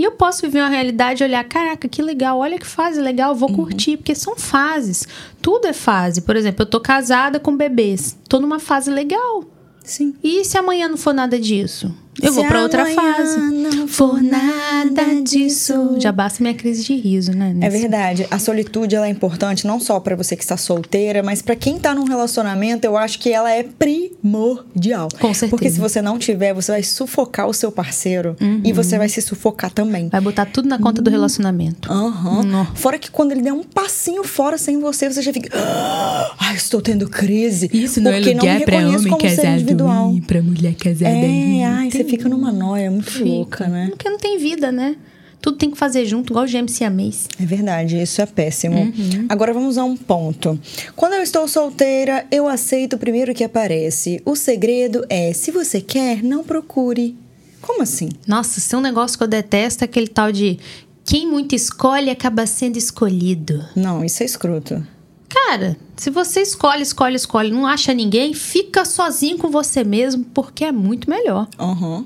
E 0.00 0.02
eu 0.02 0.12
posso 0.12 0.40
viver 0.40 0.60
uma 0.60 0.70
realidade 0.70 1.22
e 1.22 1.26
olhar, 1.26 1.44
caraca, 1.44 1.86
que 1.86 2.00
legal, 2.00 2.38
olha 2.38 2.58
que 2.58 2.66
fase 2.66 2.98
legal, 2.98 3.34
vou 3.34 3.52
curtir, 3.52 3.98
porque 3.98 4.14
são 4.14 4.34
fases. 4.34 5.06
Tudo 5.42 5.66
é 5.66 5.74
fase. 5.74 6.22
Por 6.22 6.36
exemplo, 6.36 6.62
eu 6.62 6.66
tô 6.66 6.80
casada 6.80 7.38
com 7.38 7.54
bebês, 7.54 8.16
tô 8.26 8.40
numa 8.40 8.58
fase 8.58 8.90
legal. 8.90 9.44
Sim. 9.84 10.14
E 10.24 10.42
se 10.44 10.56
amanhã 10.56 10.88
não 10.88 10.96
for 10.96 11.12
nada 11.12 11.38
disso? 11.38 11.94
Eu 12.22 12.32
vou 12.32 12.44
pra 12.46 12.62
outra 12.62 12.84
fase. 12.86 13.38
não 13.40 13.86
for 13.88 14.20
nada 14.22 15.02
disso. 15.22 15.96
Já 15.98 16.10
basta 16.12 16.42
minha 16.42 16.54
crise 16.54 16.84
de 16.84 16.94
riso, 16.94 17.32
né? 17.32 17.50
É 17.50 17.54
nesse- 17.54 17.78
verdade. 17.78 18.26
A 18.30 18.38
solitude 18.38 18.94
ela 18.94 19.06
é 19.06 19.10
importante 19.10 19.66
não 19.66 19.78
só 19.80 19.98
pra 20.00 20.14
você 20.16 20.36
que 20.36 20.42
está 20.42 20.56
solteira, 20.56 21.22
mas 21.22 21.40
pra 21.40 21.54
quem 21.56 21.78
tá 21.78 21.94
num 21.94 22.04
relacionamento, 22.04 22.84
eu 22.86 22.96
acho 22.96 23.18
que 23.18 23.30
ela 23.32 23.50
é 23.50 23.62
primordial. 23.62 25.08
Com 25.20 25.32
certeza. 25.32 25.50
Porque 25.50 25.70
se 25.70 25.78
você 25.80 26.02
não 26.02 26.18
tiver, 26.18 26.52
você 26.54 26.72
vai 26.72 26.82
sufocar 26.82 27.46
o 27.48 27.54
seu 27.54 27.70
parceiro 27.72 28.36
e 28.64 28.72
você 28.72 28.98
vai 28.98 29.08
se 29.08 29.20
sufocar 29.22 29.70
também. 29.70 30.08
Vai 30.08 30.20
botar 30.20 30.46
tudo 30.46 30.68
na 30.68 30.78
conta 30.78 31.00
do 31.00 31.10
relacionamento. 31.10 31.90
Aham. 31.92 32.42
Nó. 32.42 32.66
Fora 32.74 32.98
que 32.98 33.10
quando 33.10 33.32
ele 33.32 33.42
der 33.42 33.52
um 33.52 33.62
passinho 33.62 34.24
fora 34.24 34.58
sem 34.58 34.78
você, 34.80 35.10
você 35.10 35.22
já 35.22 35.32
fica. 35.32 35.50
"Ah, 35.56 36.34
Ai, 36.38 36.56
estou 36.56 36.80
tendo 36.80 37.08
crise. 37.08 37.68
porque 37.68 38.34
não 38.34 38.44
me 38.44 38.50
reconheço 38.58 39.08
como 39.08 39.20
ser 39.30 39.46
individual. 39.54 40.14
pra 40.26 40.42
mulher 40.42 40.74
casada. 40.74 41.10
É, 41.10 41.64
ai, 41.64 41.90
você 42.02 42.04
fica 42.04 42.28
numa 42.28 42.52
noia 42.52 42.90
muito 42.90 43.24
louca, 43.24 43.66
né? 43.66 43.88
Porque 43.90 44.08
não 44.08 44.18
tem 44.18 44.38
vida, 44.38 44.72
né? 44.72 44.96
Tudo 45.40 45.56
tem 45.56 45.70
que 45.70 45.78
fazer 45.78 46.04
junto, 46.04 46.32
igual 46.32 46.46
gêmeos 46.46 46.72
siamês. 46.72 47.26
É 47.40 47.46
verdade, 47.46 48.00
isso 48.00 48.20
é 48.20 48.26
péssimo. 48.26 48.78
Uhum. 48.78 49.26
Agora 49.28 49.54
vamos 49.54 49.78
a 49.78 49.84
um 49.84 49.96
ponto. 49.96 50.58
Quando 50.94 51.14
eu 51.14 51.22
estou 51.22 51.48
solteira, 51.48 52.26
eu 52.30 52.46
aceito 52.46 52.96
o 52.96 52.98
primeiro 52.98 53.34
que 53.34 53.42
aparece. 53.42 54.20
O 54.26 54.36
segredo 54.36 55.04
é: 55.08 55.32
se 55.32 55.50
você 55.50 55.80
quer, 55.80 56.22
não 56.22 56.44
procure. 56.44 57.16
Como 57.62 57.82
assim? 57.82 58.10
Nossa, 58.26 58.60
se 58.60 58.68
tem 58.68 58.78
um 58.78 58.82
negócio 58.82 59.16
que 59.16 59.24
eu 59.24 59.28
detesto 59.28 59.84
é 59.84 59.86
aquele 59.86 60.08
tal 60.08 60.30
de 60.30 60.58
quem 61.04 61.26
muito 61.26 61.54
escolhe 61.54 62.10
acaba 62.10 62.46
sendo 62.46 62.76
escolhido. 62.76 63.64
Não, 63.74 64.04
isso 64.04 64.22
é 64.22 64.26
escroto. 64.26 64.86
Cara, 65.30 65.76
se 65.96 66.10
você 66.10 66.42
escolhe, 66.42 66.82
escolhe, 66.82 67.14
escolhe, 67.14 67.50
não 67.52 67.64
acha 67.64 67.94
ninguém, 67.94 68.34
fica 68.34 68.84
sozinho 68.84 69.38
com 69.38 69.48
você 69.48 69.84
mesmo, 69.84 70.24
porque 70.34 70.64
é 70.64 70.72
muito 70.72 71.08
melhor. 71.08 71.46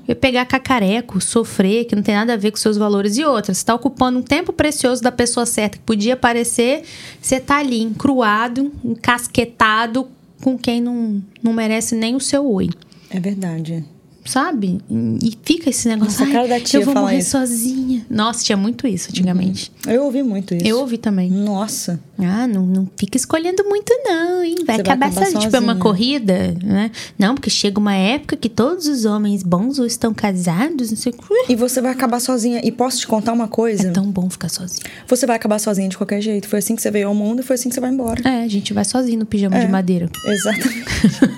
Eu 0.07 0.15
pegar 0.15 0.45
cacareco, 0.45 1.19
sofrer, 1.19 1.85
que 1.85 1.95
não 1.95 2.03
tem 2.03 2.13
nada 2.13 2.33
a 2.33 2.37
ver 2.37 2.51
com 2.51 2.57
seus 2.57 2.77
valores. 2.77 3.17
E 3.17 3.25
outra, 3.25 3.51
você 3.51 3.65
tá 3.65 3.73
ocupando 3.73 4.19
um 4.19 4.21
tempo 4.21 4.53
precioso 4.53 5.01
da 5.01 5.11
pessoa 5.11 5.45
certa, 5.45 5.77
que 5.77 5.83
podia 5.83 6.13
aparecer, 6.13 6.83
você 7.19 7.39
tá 7.39 7.57
ali 7.57 7.81
encruado, 7.81 8.71
encasquetado 8.83 10.07
com 10.41 10.55
quem 10.55 10.79
não, 10.79 11.23
não 11.41 11.51
merece 11.51 11.95
nem 11.95 12.15
o 12.15 12.19
seu 12.19 12.47
oi. 12.47 12.69
É 13.09 13.19
verdade. 13.19 13.83
Sabe? 14.25 14.79
E 15.21 15.37
fica 15.43 15.69
esse 15.69 15.87
negócio. 15.87 16.11
Nossa, 16.19 16.23
a 16.23 16.25
"Ai, 16.25 16.31
cara 16.33 16.47
da 16.47 16.59
tia 16.59 16.79
eu 16.79 16.85
vou 16.85 16.95
morrer 16.95 17.19
isso." 17.19 17.37
Uhum. 17.37 17.45
sozinha. 17.45 18.05
Nossa, 18.09 18.43
tinha 18.43 18.57
muito 18.57 18.87
isso 18.87 19.09
antigamente. 19.11 19.71
Eu 19.87 20.03
ouvi 20.05 20.23
muito 20.23 20.55
isso. 20.55 20.65
Eu 20.65 20.79
ouvi 20.79 20.97
também. 20.97 21.29
Nossa. 21.29 21.99
Ah, 22.17 22.47
não, 22.47 22.65
não 22.65 22.89
fica 22.97 23.17
escolhendo 23.17 23.63
muito, 23.65 23.91
não, 24.03 24.41
hein? 24.43 24.55
Vai 24.65 24.77
Você 24.77 24.81
vai 24.83 24.93
acabar, 24.95 25.05
acabar 25.07 25.25
sozinho. 25.25 25.41
Tipo, 25.41 25.55
é 25.55 25.59
uma 25.59 25.65
sozinha. 25.73 25.83
corrida, 25.83 26.57
né? 26.63 26.91
Não, 27.19 27.35
porque 27.35 27.49
chega 27.51 27.79
uma 27.79 27.93
época 27.93 28.35
que 28.35 28.49
todos 28.49 28.87
os 28.87 29.05
homens 29.05 29.43
bons 29.43 29.77
ou 29.77 29.85
estão 29.85 30.11
casados, 30.13 30.89
não 30.89 30.97
sei 30.97 31.11
o 31.11 31.15
que. 31.15 31.51
E 31.51 31.55
você 31.55 31.79
vai 31.79 31.91
acabar 31.91 32.19
sozinha. 32.19 32.61
E 32.63 32.71
posso 32.71 32.99
te 33.01 33.07
contar 33.07 33.31
uma 33.33 33.47
coisa? 33.47 33.89
É 33.89 33.91
tão 33.91 34.09
bom 34.09 34.27
ficar 34.29 34.49
sozinho. 34.49 34.81
Você 35.07 35.27
vai 35.27 35.35
acabar 35.35 35.59
sozinha 35.59 35.87
de 35.87 35.97
qualquer 35.97 36.19
jeito. 36.21 36.47
Foi 36.47 36.59
assim 36.59 36.75
que 36.75 36.81
você 36.81 36.89
veio 36.89 37.07
ao 37.09 37.13
mundo 37.13 37.41
e 37.41 37.43
foi 37.43 37.55
assim 37.55 37.69
que 37.69 37.75
você 37.75 37.81
vai 37.81 37.91
embora. 37.91 38.27
É, 38.27 38.43
a 38.43 38.47
gente 38.47 38.73
vai 38.73 38.85
sozinho 38.85 39.19
no 39.19 39.25
pijama 39.25 39.57
É. 39.57 39.65
de 39.65 39.71
madeira. 39.71 40.09
Exatamente. 40.25 40.85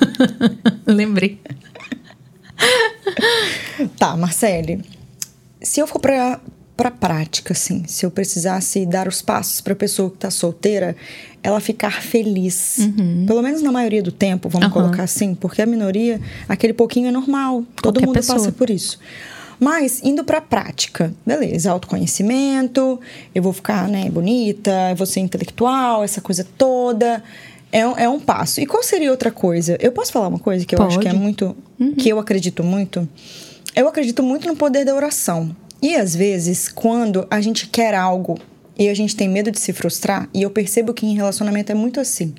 Lembrei. 0.88 1.40
tá, 3.98 4.16
Marcele. 4.16 4.82
Se 5.62 5.80
eu 5.80 5.88
for 5.88 6.00
pra, 6.00 6.40
pra 6.76 6.92
prática, 6.92 7.54
assim, 7.54 7.84
se 7.88 8.06
eu 8.06 8.12
precisasse 8.12 8.86
dar 8.86 9.08
os 9.08 9.22
passos 9.22 9.62
pra 9.62 9.76
pessoa 9.76 10.10
que 10.12 10.18
tá 10.18 10.30
solteira, 10.30 10.96
ela 11.44 11.60
ficar 11.60 12.02
feliz. 12.02 12.78
Pelo 13.26 13.42
menos 13.42 13.62
na 13.62 13.72
maioria 13.72 14.04
do 14.04 14.12
tempo, 14.12 14.50
vamos 14.50 14.68
Uhum. 14.68 14.74
colocar 14.74 15.04
assim, 15.04 15.34
porque 15.34 15.62
a 15.62 15.66
minoria, 15.66 16.20
aquele 16.48 16.74
pouquinho 16.74 17.08
é 17.08 17.12
normal. 17.12 17.64
Todo 17.82 17.96
Qualquer 17.96 18.06
mundo 18.06 18.16
pessoa. 18.16 18.38
passa 18.38 18.52
por 18.52 18.70
isso. 18.70 19.00
Mas 19.60 20.04
indo 20.04 20.24
pra 20.24 20.40
prática, 20.40 21.12
beleza, 21.26 21.72
autoconhecimento, 21.72 23.00
eu 23.34 23.42
vou 23.42 23.52
ficar, 23.52 23.88
né, 23.88 24.08
bonita, 24.08 24.72
eu 24.92 24.96
vou 24.96 25.08
ser 25.08 25.20
intelectual, 25.22 26.04
essa 26.04 26.22
coisa 26.22 26.46
toda. 26.58 27.24
É, 27.72 27.86
um- 27.86 27.98
é 27.98 28.08
um 28.10 28.20
passo. 28.20 28.62
E 28.62 28.66
qual 28.66 28.82
seria 28.82 29.12
outra 29.12 29.32
coisa? 29.32 29.78
Eu 29.80 29.92
posso 29.92 30.12
falar 30.12 30.28
uma 30.30 30.40
coisa 30.40 30.66
que 30.66 30.74
eu 30.76 30.82
acho 30.84 31.00
que 31.00 31.08
é 31.08 31.12
Pode. 31.12 31.22
muito. 31.22 31.56
que 31.98 32.10
eu 32.10 32.18
acredito 32.20 32.64
muito? 32.64 33.08
Eu 33.76 33.88
acredito 33.88 34.24
muito 34.24 34.48
no 34.48 34.56
poder 34.56 34.86
da 34.86 34.96
oração. 34.96 35.56
E 35.82 35.96
às 35.96 36.16
vezes, 36.16 36.70
quando 36.70 37.28
a 37.30 37.40
gente 37.42 37.68
quer 37.68 37.94
algo 37.94 38.40
e 38.80 38.90
a 38.90 38.94
gente 38.94 39.16
tem 39.16 39.28
medo 39.28 39.52
de 39.52 39.60
se 39.60 39.74
frustrar, 39.74 40.30
e 40.34 40.44
eu 40.44 40.50
percebo 40.52 40.94
que 40.94 41.04
em 41.06 41.16
relacionamento 41.16 41.72
é 41.72 41.76
muito 41.76 42.00
assim. 42.00 42.34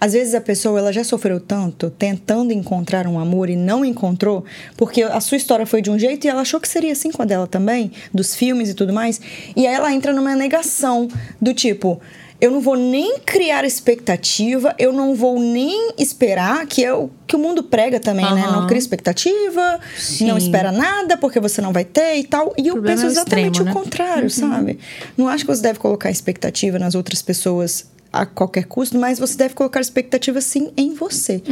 Às 0.00 0.12
vezes 0.12 0.34
a 0.34 0.40
pessoa 0.40 0.78
ela 0.78 0.92
já 0.92 1.02
sofreu 1.04 1.40
tanto 1.40 1.90
tentando 1.90 2.52
encontrar 2.52 3.06
um 3.08 3.18
amor 3.18 3.50
e 3.50 3.56
não 3.56 3.84
encontrou, 3.84 4.44
porque 4.76 5.02
a 5.02 5.20
sua 5.20 5.36
história 5.36 5.66
foi 5.66 5.82
de 5.82 5.90
um 5.90 5.98
jeito 5.98 6.24
e 6.26 6.30
ela 6.30 6.42
achou 6.42 6.60
que 6.60 6.68
seria 6.68 6.92
assim 6.92 7.10
com 7.10 7.22
a 7.22 7.24
dela 7.24 7.46
também, 7.46 7.90
dos 8.14 8.36
filmes 8.36 8.68
e 8.70 8.74
tudo 8.74 8.92
mais, 8.92 9.20
e 9.56 9.66
aí 9.66 9.74
ela 9.74 9.92
entra 9.92 10.12
numa 10.12 10.36
negação 10.36 11.08
do 11.40 11.52
tipo, 11.52 12.00
eu 12.40 12.50
não 12.50 12.60
vou 12.60 12.76
nem 12.76 13.18
criar 13.20 13.64
expectativa, 13.64 14.74
eu 14.78 14.92
não 14.92 15.14
vou 15.14 15.38
nem 15.38 15.92
esperar, 15.98 16.66
que 16.66 16.84
é 16.84 16.92
o 16.92 17.10
que 17.26 17.36
o 17.36 17.38
mundo 17.38 17.62
prega 17.62 18.00
também, 18.00 18.24
né? 18.34 18.42
Aham. 18.42 18.60
Não 18.60 18.66
cria 18.66 18.78
expectativa, 18.78 19.78
Sim. 19.96 20.26
não 20.26 20.38
espera 20.38 20.72
nada 20.72 21.16
porque 21.16 21.38
você 21.38 21.60
não 21.60 21.72
vai 21.72 21.84
ter 21.84 22.16
e 22.16 22.24
tal. 22.24 22.52
E 22.58 22.68
eu 22.68 22.82
penso 22.82 23.04
é 23.04 23.06
o 23.06 23.10
exatamente 23.10 23.58
extremo, 23.58 23.70
o 23.70 23.74
né? 23.74 23.80
contrário, 23.80 24.30
sabe? 24.30 24.78
Não 25.16 25.28
acho 25.28 25.44
que 25.44 25.54
você 25.54 25.62
deve 25.62 25.78
colocar 25.78 26.10
expectativa 26.10 26.78
nas 26.78 26.94
outras 26.94 27.22
pessoas 27.22 27.86
a 28.12 28.26
qualquer 28.26 28.64
custo, 28.64 28.98
mas 28.98 29.18
você 29.18 29.36
deve 29.36 29.54
colocar 29.54 29.80
expectativa 29.80 30.40
sim 30.40 30.72
em 30.76 30.94
você. 30.94 31.42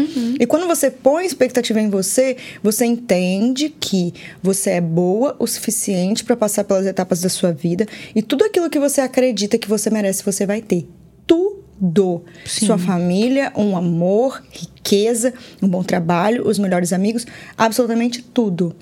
E 0.40 0.46
quando 0.46 0.66
você 0.66 0.90
põe 0.90 1.24
expectativa 1.24 1.80
em 1.80 1.88
você, 1.88 2.36
você 2.62 2.84
entende 2.84 3.68
que 3.68 4.12
você 4.42 4.70
é 4.70 4.80
boa 4.80 5.36
o 5.38 5.46
suficiente 5.46 6.24
para 6.24 6.36
passar 6.36 6.64
pelas 6.64 6.86
etapas 6.86 7.20
da 7.20 7.28
sua 7.28 7.52
vida 7.52 7.86
e 8.14 8.22
tudo 8.22 8.44
aquilo 8.44 8.68
que 8.70 8.78
você 8.78 9.00
acredita 9.00 9.58
que 9.58 9.68
você 9.68 9.88
merece, 9.90 10.24
você 10.24 10.44
vai 10.46 10.60
ter. 10.60 10.88
Tudo. 11.26 12.24
Sua 12.44 12.76
família, 12.76 13.52
um 13.54 13.76
amor, 13.76 14.42
riqueza, 14.50 15.32
um 15.62 15.68
bom 15.68 15.84
trabalho, 15.84 16.46
os 16.48 16.58
melhores 16.58 16.92
amigos, 16.92 17.24
absolutamente 17.56 18.20
tudo. 18.22 18.74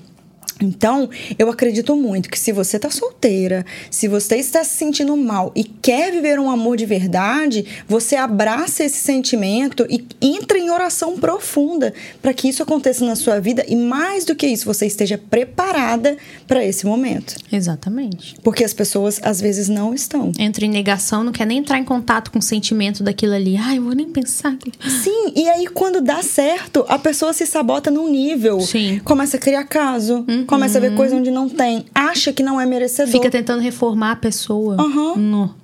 Então, 0.61 1.09
eu 1.37 1.49
acredito 1.49 1.95
muito 1.95 2.29
que 2.29 2.39
se 2.39 2.51
você 2.51 2.79
tá 2.79 2.89
solteira, 2.89 3.65
se 3.91 4.07
você 4.07 4.37
está 4.37 4.63
se 4.63 4.75
sentindo 4.75 5.15
mal 5.15 5.51
e 5.55 5.63
quer 5.63 6.11
viver 6.11 6.39
um 6.39 6.49
amor 6.49 6.77
de 6.77 6.85
verdade, 6.85 7.65
você 7.87 8.15
abraça 8.15 8.83
esse 8.83 8.97
sentimento 8.97 9.85
e 9.89 10.05
entra 10.21 10.57
em 10.57 10.69
oração 10.69 11.17
profunda 11.17 11.93
para 12.21 12.33
que 12.33 12.49
isso 12.49 12.63
aconteça 12.63 13.05
na 13.05 13.15
sua 13.15 13.39
vida 13.39 13.65
e 13.67 13.75
mais 13.75 14.25
do 14.25 14.35
que 14.35 14.47
isso, 14.47 14.65
você 14.65 14.85
esteja 14.85 15.17
preparada 15.17 16.17
para 16.47 16.63
esse 16.63 16.85
momento. 16.85 17.35
Exatamente. 17.51 18.35
Porque 18.43 18.63
as 18.63 18.73
pessoas 18.73 19.19
às 19.23 19.39
vezes 19.39 19.69
não 19.69 19.93
estão. 19.93 20.31
Entra 20.37 20.65
em 20.65 20.69
negação, 20.69 21.23
não 21.23 21.31
quer 21.31 21.45
nem 21.45 21.59
entrar 21.59 21.79
em 21.79 21.83
contato 21.83 22.31
com 22.31 22.39
o 22.39 22.41
sentimento 22.41 23.03
daquilo 23.03 23.33
ali. 23.33 23.57
Ai, 23.57 23.77
eu 23.77 23.83
vou 23.83 23.93
nem 23.93 24.07
pensar. 24.07 24.57
Sim, 25.03 25.33
e 25.35 25.47
aí 25.49 25.67
quando 25.67 26.01
dá 26.01 26.21
certo, 26.23 26.85
a 26.87 26.97
pessoa 26.97 27.33
se 27.33 27.45
sabota 27.45 27.91
num 27.91 28.09
nível. 28.09 28.59
Sim. 28.61 28.93
Uhum. 28.93 28.99
Começa 28.99 29.37
a 29.37 29.39
criar 29.39 29.63
caso, 29.65 30.25
começa 30.47 30.77
a 30.77 30.81
ver 30.81 30.95
coisa 30.95 31.15
onde 31.15 31.29
não 31.29 31.47
tem, 31.47 31.85
acha 31.93 32.33
que 32.33 32.41
não 32.41 32.59
é 32.59 32.65
merecedor. 32.65 33.11
Fica 33.11 33.29
tentando 33.29 33.61
reformar 33.61 34.11
a 34.11 34.15
pessoa. 34.15 34.75
Aham. 34.79 35.15
No. 35.15 35.55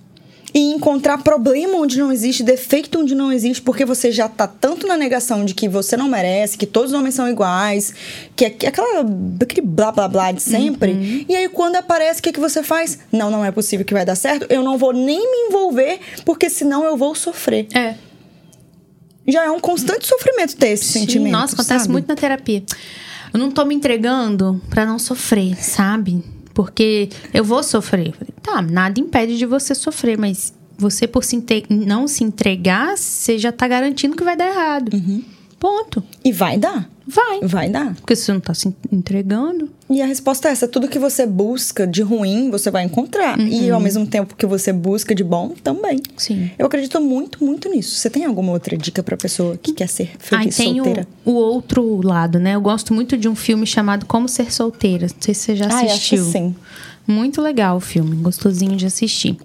E 0.54 0.60
encontrar 0.72 1.18
problema 1.18 1.80
onde 1.80 1.98
não 1.98 2.12
existe, 2.12 2.44
defeito 2.44 3.00
onde 3.00 3.16
não 3.16 3.32
existe, 3.32 3.60
porque 3.60 3.84
você 3.84 4.12
já 4.12 4.30
tá 4.30 4.46
tanto 4.46 4.86
na 4.86 4.96
negação 4.96 5.44
de 5.44 5.56
que 5.56 5.68
você 5.68 5.98
não 5.98 6.08
merece, 6.08 6.60
que 6.60 6.68
todos 6.68 6.92
os 6.92 7.00
homens 7.00 7.16
são 7.16 7.28
iguais, 7.28 7.92
que 8.36 8.46
é 8.46 8.50
que 8.52 8.68
é 8.68 8.70
aquela, 8.70 9.04
aquele 9.42 9.66
blá 9.66 9.92
blá 9.92 10.08
blá 10.08 10.32
de 10.32 10.44
sempre. 10.44 10.92
Uhum. 10.92 11.25
E 11.28 11.36
aí 11.36 11.50
quando 11.50 11.78
aparece, 11.78 12.20
o 12.20 12.24
que, 12.24 12.32
que 12.32 12.40
você 12.40 12.62
faz? 12.62 13.00
Não, 13.12 13.32
não 13.32 13.44
é 13.44 13.52
possível 13.52 13.84
que 13.84 13.96
vai 13.96 14.06
dar 14.06 14.13
certo, 14.13 14.46
eu 14.48 14.62
não 14.62 14.78
vou 14.78 14.94
nem 14.94 15.20
me 15.20 15.48
envolver, 15.48 16.00
porque 16.24 16.48
senão 16.52 16.84
eu 16.84 16.96
vou 16.96 17.16
sofrer. 17.16 17.66
É. 17.74 17.96
Já 19.28 19.46
é 19.46 19.50
um 19.50 19.60
constante 19.60 20.06
sofrimento 20.06 20.56
ter 20.56 20.70
esse 20.70 20.86
Sim, 20.86 21.00
sentimento. 21.00 21.32
Nossa, 21.32 21.56
acontece 21.56 21.80
sabe? 21.80 21.92
muito 21.92 22.08
na 22.08 22.16
terapia. 22.16 22.62
Eu 23.34 23.40
não 23.40 23.50
tô 23.50 23.66
me 23.66 23.74
entregando 23.74 24.62
pra 24.70 24.86
não 24.86 25.00
sofrer, 25.00 25.56
sabe? 25.58 26.24
Porque 26.54 27.10
eu 27.34 27.44
vou 27.44 27.63
sofrer. 27.63 28.13
Tá, 28.42 28.62
nada 28.62 29.00
impede 29.00 29.38
de 29.38 29.46
você 29.46 29.74
sofrer, 29.74 30.18
mas 30.18 30.54
você, 30.78 31.08
por 31.08 31.24
se 31.24 31.44
não 31.70 32.08
se 32.08 32.24
entregar, 32.24 32.96
você 32.96 33.40
já 33.40 33.52
tá 33.52 33.68
garantindo 33.68 34.16
que 34.16 34.24
vai 34.24 34.36
dar 34.36 34.48
errado. 34.48 34.94
Uhum. 34.94 35.24
Ponto. 35.60 36.04
E 36.24 36.32
vai 36.32 36.58
dar. 36.58 36.90
Vai. 37.05 37.41
Vai 37.41 37.69
dar. 37.69 37.93
Porque 37.95 38.15
você 38.15 38.31
não 38.31 38.39
tá 38.39 38.53
se 38.53 38.74
entregando. 38.91 39.69
E 39.89 40.01
a 40.01 40.05
resposta 40.05 40.48
é 40.48 40.51
essa: 40.51 40.67
tudo 40.67 40.88
que 40.88 40.98
você 40.98 41.25
busca 41.25 41.86
de 41.86 42.01
ruim, 42.01 42.50
você 42.50 42.72
vai 42.72 42.83
encontrar. 42.83 43.38
E 43.39 43.69
ao 43.69 43.79
mesmo 43.79 44.07
tempo 44.07 44.36
que 44.36 44.45
você 44.45 44.72
busca 44.72 45.13
de 45.13 45.24
bom, 45.24 45.50
também. 45.63 46.01
Sim. 46.15 46.50
Eu 46.57 46.65
acredito 46.65 47.00
muito, 47.01 47.43
muito 47.43 47.69
nisso. 47.69 47.95
Você 47.95 48.10
tem 48.10 48.25
alguma 48.25 48.51
outra 48.53 48.77
dica 48.77 49.03
pra 49.03 49.17
pessoa 49.17 49.57
que 49.57 49.74
quer 49.74 49.88
ser 49.88 50.12
feliz 50.17 50.55
tem 50.55 50.79
o, 50.79 50.83
solteira? 50.86 51.07
o 51.25 51.31
outro 51.33 52.01
lado, 52.05 52.39
né? 52.39 52.55
Eu 52.55 52.62
gosto 52.62 52.93
muito 52.93 53.17
de 53.17 53.27
um 53.27 53.36
filme 53.36 53.65
chamado 53.67 54.05
Como 54.05 54.27
Ser 54.29 54.51
Solteira. 54.51 55.07
Não 55.07 55.15
sei 55.19 55.33
se 55.33 55.41
você 55.41 55.55
já 55.57 55.65
Ai, 55.72 55.88
assistiu. 55.88 56.19
acho 56.22 56.31
que 56.31 56.38
sim. 56.38 56.55
Muito 57.05 57.41
legal 57.41 57.75
o 57.75 57.81
filme, 57.81 58.15
gostosinho 58.15 58.77
de 58.77 58.86
assistir. 58.86 59.36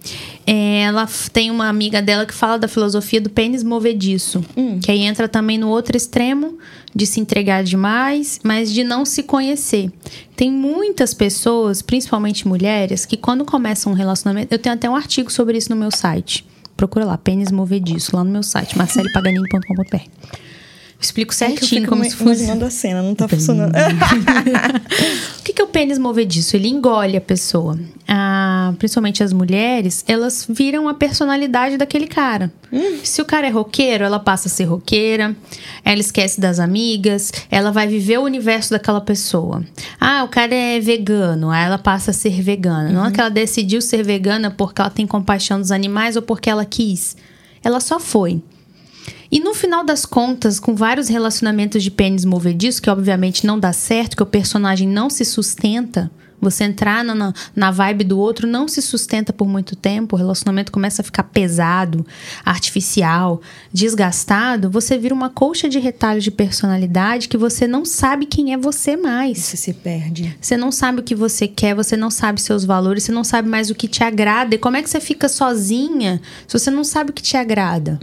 É, 0.47 0.83
ela 0.83 1.09
tem 1.33 1.51
uma 1.51 1.69
amiga 1.69 2.01
dela 2.01 2.25
que 2.25 2.33
fala 2.33 2.57
da 2.57 2.69
filosofia 2.69 3.21
do 3.21 3.29
pênis 3.29 3.65
movediço, 3.65 4.45
Hum. 4.57 4.79
que 4.79 4.89
aí 4.93 5.01
entra 5.03 5.27
também 5.29 5.59
no 5.59 5.69
outro 5.69 5.97
extremo 5.97 6.57
de 6.95 7.07
se 7.07 7.21
entregar 7.21 7.63
demais, 7.63 8.41
mas 8.43 8.73
de 8.73 8.83
não 8.83 9.05
se 9.05 9.23
conhecer. 9.23 9.91
Tem 10.35 10.51
muitas 10.51 11.15
pessoas, 11.15 11.83
principalmente 11.83 12.47
mulheres, 12.47 13.05
que 13.05 13.17
quando 13.17 13.45
começam 13.45 13.93
um 13.93 13.95
relacionamento, 13.95 14.55
eu 14.55 14.59
tenho 14.59 14.75
até 14.75 14.89
um 14.89 14.97
artigo 14.97 15.31
sobre 15.31 15.59
isso 15.59 15.71
no 15.71 15.77
meu 15.77 15.91
site. 15.91 16.47
Procura 16.77 17.05
lá, 17.05 17.19
pênis 17.19 17.51
movediço, 17.51 18.15
lá 18.15 18.23
no 18.23 18.31
meu 18.31 18.43
site, 18.43 18.79
marcelepaganini.com.br. 18.79 20.48
Explico 21.01 21.33
É 21.33 21.37
que 21.37 21.45
eu 21.45 21.49
certinho 21.59 21.81
fico 21.83 21.91
como 21.91 22.03
me- 22.03 22.11
se 22.11 22.17
fosse. 22.17 22.25
imaginando 22.43 22.65
a 22.65 22.71
cena, 22.71 23.03
não 23.03 23.15
tá 23.15 23.29
funcionando. 23.29 23.73
O 25.39 25.43
que, 25.49 25.53
que 25.55 25.63
é 25.63 25.65
o 25.65 25.69
pênis 25.69 25.99
movediço? 25.99 26.57
Ele 26.57 26.69
engole 26.69 27.17
a 27.17 27.21
pessoa. 27.21 27.79
Ah, 28.07 28.75
principalmente 28.79 29.23
as 29.23 29.33
mulheres, 29.33 30.05
elas 30.07 30.47
viram 30.49 30.89
a 30.89 30.95
personalidade 30.95 31.79
daquele 31.79 32.07
cara. 32.07 32.53
Se 33.03 33.23
o 33.23 33.25
cara 33.25 33.47
é 33.47 33.51
roqueiro, 33.51 34.05
ela 34.05 34.19
passa 34.19 34.49
a 34.49 34.51
ser 34.51 34.65
roqueira, 34.65 35.35
ela 35.83 36.01
esquece 36.01 36.39
das 36.39 36.59
amigas, 36.61 37.33
ela 37.51 37.71
vai 37.73 37.87
viver 37.87 38.19
o 38.19 38.25
universo 38.25 38.71
daquela 38.71 39.01
pessoa. 39.01 39.65
Ah, 39.99 40.23
o 40.25 40.29
cara 40.29 40.55
é 40.55 40.79
vegano, 40.81 41.51
aí 41.51 41.65
ela 41.65 41.79
passa 41.79 42.11
a 42.11 42.15
ser 42.15 42.43
vegana. 42.43 42.91
Não 42.91 43.07
é 43.07 43.11
que 43.11 43.19
ela 43.21 43.31
decidiu 43.31 43.81
ser 43.81 44.03
vegana 44.05 44.51
porque 44.51 44.81
ela 44.83 44.91
tem 44.91 45.07
compaixão 45.07 45.59
dos 45.61 45.71
animais 45.73 46.15
ou 46.17 46.21
porque 46.23 46.51
ela 46.51 46.65
quis. 46.67 47.17
Ela 47.65 47.81
só 47.81 47.99
foi. 47.99 48.43
E 49.31 49.41
no 49.41 49.55
final 49.55 49.85
das 49.85 50.07
contas, 50.07 50.59
com 50.59 50.75
vários 50.75 51.09
relacionamentos 51.09 51.83
de 51.83 51.91
pênis 51.91 52.25
movediço, 52.25 52.81
que 52.81 52.89
obviamente 52.91 53.47
não 53.47 53.59
dá 53.59 53.73
certo, 53.73 54.17
que 54.17 54.23
o 54.23 54.27
personagem 54.27 54.89
não 54.89 55.11
se 55.11 55.25
sustenta, 55.25 56.11
você 56.41 56.65
entrar 56.65 57.05
na- 57.05 57.35
na, 57.55 57.71
vibe 57.71 58.05
do 58.05 58.19
outro 58.19 58.47
não 58.47 58.69
se 58.69 58.81
sustenta 58.81 59.33
por 59.33 59.49
muito 59.49 59.75
tempo, 59.75 60.15
o 60.15 60.19
relacionamento 60.19 60.71
começa 60.71 61.03
a 61.03 61.05
ficar 61.05 61.25
pesado, 61.25 62.07
artificial, 62.45 63.41
desgastado, 63.73 64.71
você 64.71 64.97
vira 64.97 65.15
uma 65.15 65.29
colcha 65.31 65.69
de 65.69 65.79
retalhos 65.79 66.25
de 66.25 66.31
personalidade 66.31 67.29
que 67.29 67.37
você 67.37 67.67
não 67.67 67.85
sabe 67.85 68.25
quem 68.25 68.53
é 68.53 68.57
você 68.57 68.97
mais. 68.97 69.39
Você 69.39 69.57
se 69.57 69.73
perde. 69.73 70.37
Você 70.41 70.57
não 70.57 70.71
sabe 70.71 71.01
o 71.01 71.03
que 71.03 71.15
você 71.15 71.49
quer, 71.49 71.75
você 71.75 71.97
não 71.97 72.11
sabe 72.11 72.41
seus 72.41 72.65
valores, 72.65 73.03
você 73.03 73.13
não 73.13 73.25
sabe 73.25 73.49
mais 73.49 73.69
o 73.71 73.75
que 73.75 73.89
te 73.89 74.05
agrada. 74.05 74.55
E 74.55 74.59
como 74.59 74.77
é 74.77 74.83
que 74.83 74.89
você 74.89 75.01
fica 75.01 75.29
sozinha 75.29 76.21
se 76.47 76.59
você 76.59 76.71
não 76.71 76.85
sabe 76.85 77.11
o 77.11 77.13
que 77.13 77.23
te 77.23 77.37
agrada? 77.37 77.99